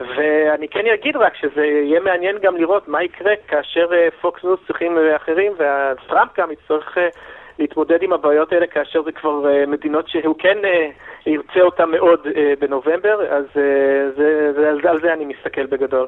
ואני 0.00 0.68
כן 0.68 0.86
אגיד 0.94 1.16
רק 1.16 1.36
שזה 1.36 1.64
יהיה 1.64 2.00
מעניין 2.00 2.38
גם 2.38 2.56
לראות 2.56 2.88
מה 2.88 3.02
יקרה 3.02 3.32
כאשר 3.48 3.90
פוקס 4.20 4.44
ניוס 4.44 4.60
צריכים 4.66 4.96
ואחרים, 4.96 5.52
וטראמפ 5.52 6.30
גם 6.38 6.50
יצטרך... 6.50 6.98
להתמודד 7.58 8.02
עם 8.02 8.12
הבעיות 8.12 8.52
האלה 8.52 8.66
כאשר 8.66 9.02
זה 9.02 9.12
כבר 9.12 9.44
מדינות 9.66 10.08
שהוא 10.08 10.36
כן 10.38 10.58
ירצה 11.26 11.60
אותן 11.60 11.90
מאוד 11.90 12.20
אה, 12.26 12.30
בנובמבר, 12.60 13.20
אז 13.30 13.44
אה, 13.44 13.58
זה, 14.16 14.52
זה, 14.56 14.68
על, 14.68 14.86
על 14.88 15.00
זה 15.02 15.12
אני 15.12 15.24
מסתכל 15.24 15.66
בגדול. 15.66 16.06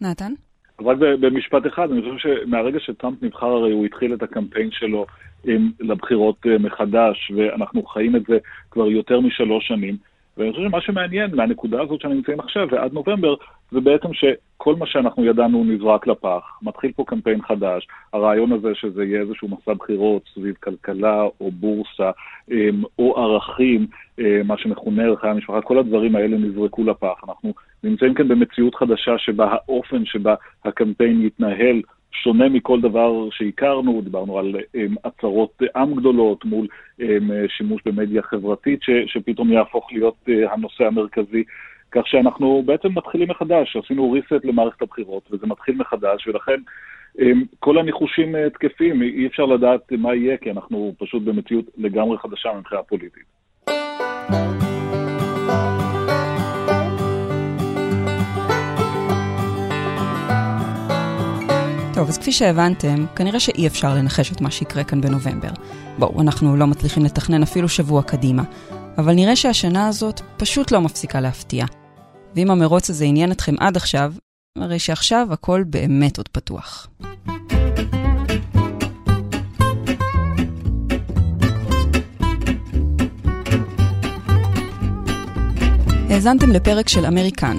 נתן? 0.00 0.32
רק 0.80 0.96
במשפט 0.98 1.66
אחד, 1.66 1.90
אני 1.90 2.02
חושב 2.02 2.28
שמהרגע 2.28 2.80
שטראמפ 2.80 3.22
נבחר, 3.22 3.46
הרי 3.46 3.72
הוא 3.72 3.86
התחיל 3.86 4.14
את 4.14 4.22
הקמפיין 4.22 4.70
שלו 4.70 5.06
עם, 5.44 5.70
לבחירות 5.80 6.36
uh, 6.46 6.62
מחדש, 6.62 7.32
ואנחנו 7.36 7.82
חיים 7.82 8.16
את 8.16 8.22
זה 8.28 8.38
כבר 8.70 8.86
יותר 8.86 9.20
משלוש 9.20 9.68
שנים. 9.68 9.96
ואני 10.36 10.52
חושב 10.52 10.68
שמה 10.68 10.80
שמעניין 10.80 11.34
מהנקודה 11.34 11.82
הזאת 11.82 12.00
שאני 12.00 12.14
נמצאים 12.14 12.40
עכשיו 12.40 12.68
ועד 12.70 12.92
נובמבר, 12.92 13.34
זה 13.70 13.80
בעצם 13.80 14.08
שכל 14.12 14.74
מה 14.76 14.86
שאנחנו 14.86 15.24
ידענו 15.24 15.64
נזרק 15.64 16.06
לפח. 16.06 16.58
מתחיל 16.62 16.92
פה 16.92 17.04
קמפיין 17.06 17.42
חדש. 17.42 17.86
הרעיון 18.12 18.52
הזה 18.52 18.74
שזה 18.74 19.04
יהיה 19.04 19.20
איזשהו 19.20 19.48
מסע 19.48 19.74
בחירות 19.74 20.22
סביב 20.34 20.54
כלכלה 20.54 21.22
או 21.40 21.50
בורסה 21.50 22.10
אמ, 22.50 22.82
או 22.98 23.18
ערכים, 23.18 23.86
אמ, 24.18 24.24
מה 24.44 24.58
שמכונה 24.58 25.04
ערכי 25.04 25.28
המשפחה, 25.28 25.60
כל 25.60 25.78
הדברים 25.78 26.16
האלה 26.16 26.36
נזרקו 26.36 26.84
לפח. 26.84 27.20
אנחנו 27.28 27.54
נמצאים 27.84 28.14
כאן 28.14 28.28
במציאות 28.28 28.74
חדשה 28.74 29.18
שבה 29.18 29.48
האופן 29.52 30.04
שבה 30.04 30.34
הקמפיין 30.64 31.26
יתנהל 31.26 31.82
שונה 32.22 32.48
מכל 32.48 32.80
דבר 32.80 33.28
שהכרנו, 33.30 34.00
דיברנו 34.04 34.38
על 34.38 34.56
um, 34.56 34.96
הצהרות 35.04 35.62
עם 35.76 35.94
גדולות 35.94 36.44
מול 36.44 36.66
um, 37.00 37.04
שימוש 37.48 37.82
במדיה 37.86 38.22
חברתית 38.22 38.82
ש, 38.82 38.90
שפתאום 39.06 39.52
יהפוך 39.52 39.92
להיות 39.92 40.16
uh, 40.28 40.52
הנושא 40.52 40.84
המרכזי. 40.84 41.44
כך 41.90 42.06
שאנחנו 42.06 42.62
בעצם 42.66 42.88
מתחילים 42.94 43.28
מחדש, 43.30 43.76
עשינו 43.84 44.14
reset 44.16 44.40
למערכת 44.44 44.82
הבחירות 44.82 45.28
וזה 45.30 45.46
מתחיל 45.46 45.74
מחדש, 45.76 46.26
ולכן 46.26 46.60
um, 47.18 47.22
כל 47.58 47.78
הניחושים 47.78 48.34
uh, 48.34 48.50
תקפים, 48.50 49.02
אי 49.02 49.26
אפשר 49.26 49.44
לדעת 49.44 49.92
מה 49.92 50.14
יהיה, 50.14 50.36
כי 50.36 50.50
אנחנו 50.50 50.94
פשוט 50.98 51.22
במציאות 51.22 51.64
לגמרי 51.76 52.18
חדשה 52.18 52.48
מבחינה 52.58 52.82
פוליטית. 52.82 53.36
טוב, 61.96 62.08
אז 62.08 62.18
כפי 62.18 62.32
שהבנתם, 62.32 63.06
כנראה 63.16 63.40
שאי 63.40 63.66
אפשר 63.66 63.88
לנחש 63.94 64.32
את 64.32 64.40
מה 64.40 64.50
שיקרה 64.50 64.84
כאן 64.84 65.00
בנובמבר. 65.00 65.48
בואו, 65.98 66.22
אנחנו 66.22 66.56
לא 66.56 66.66
מצליחים 66.66 67.04
לתכנן 67.04 67.42
אפילו 67.42 67.68
שבוע 67.68 68.02
קדימה, 68.02 68.42
אבל 68.98 69.12
נראה 69.14 69.36
שהשנה 69.36 69.88
הזאת 69.88 70.20
פשוט 70.38 70.72
לא 70.72 70.80
מפסיקה 70.80 71.20
להפתיע. 71.20 71.64
ואם 72.36 72.50
המרוץ 72.50 72.90
הזה 72.90 73.04
עניין 73.04 73.32
אתכם 73.32 73.54
עד 73.60 73.76
עכשיו, 73.76 74.12
הרי 74.58 74.78
שעכשיו 74.78 75.28
הכל 75.30 75.64
באמת 75.66 76.18
עוד 76.18 76.28
פתוח. 76.28 76.88
האזנתם 86.10 86.50
לפרק 86.50 86.88
של 86.88 87.06
אמריקן, 87.06 87.56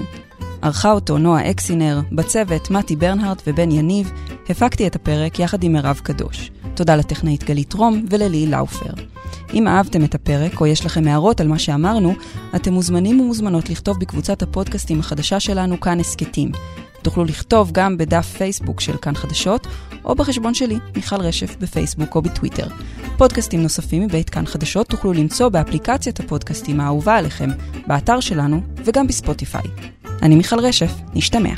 ערכה 0.62 0.92
אותו 0.92 1.18
נועה 1.18 1.50
אקסינר, 1.50 2.00
בצוות 2.12 2.70
מתי 2.70 2.96
ברנהרט 2.96 3.42
ובן 3.46 3.70
יניב, 3.70 4.12
הפקתי 4.48 4.86
את 4.86 4.96
הפרק 4.96 5.38
יחד 5.38 5.62
עם 5.62 5.72
מירב 5.72 6.00
קדוש. 6.02 6.50
תודה 6.74 6.96
לטכנאית 6.96 7.44
גלית 7.44 7.72
רום 7.72 8.04
וללי 8.10 8.46
לאופר. 8.46 9.17
אם 9.54 9.68
אהבתם 9.68 10.04
את 10.04 10.14
הפרק 10.14 10.60
או 10.60 10.66
יש 10.66 10.86
לכם 10.86 11.08
הערות 11.08 11.40
על 11.40 11.48
מה 11.48 11.58
שאמרנו, 11.58 12.14
אתם 12.56 12.72
מוזמנים 12.72 13.20
ומוזמנות 13.20 13.70
לכתוב 13.70 14.00
בקבוצת 14.00 14.42
הפודקאסטים 14.42 15.00
החדשה 15.00 15.40
שלנו 15.40 15.80
כאן 15.80 16.00
הסכתים. 16.00 16.52
תוכלו 17.02 17.24
לכתוב 17.24 17.70
גם 17.72 17.98
בדף 17.98 18.34
פייסבוק 18.38 18.80
של 18.80 18.96
כאן 18.96 19.14
חדשות, 19.14 19.66
או 20.04 20.14
בחשבון 20.14 20.54
שלי, 20.54 20.78
מיכל 20.96 21.16
רשף, 21.16 21.56
בפייסבוק 21.60 22.14
או 22.16 22.22
בטוויטר. 22.22 22.66
פודקאסטים 23.16 23.62
נוספים 23.62 24.02
מבית 24.02 24.30
כאן 24.30 24.46
חדשות 24.46 24.88
תוכלו 24.88 25.12
למצוא 25.12 25.48
באפליקציית 25.48 26.20
הפודקאסטים 26.20 26.80
האהובה 26.80 27.16
עליכם, 27.16 27.50
באתר 27.86 28.20
שלנו 28.20 28.60
וגם 28.84 29.06
בספוטיפיי. 29.06 29.70
אני 30.22 30.36
מיכל 30.36 30.60
רשף, 30.60 30.92
נשתמע. 31.14 31.52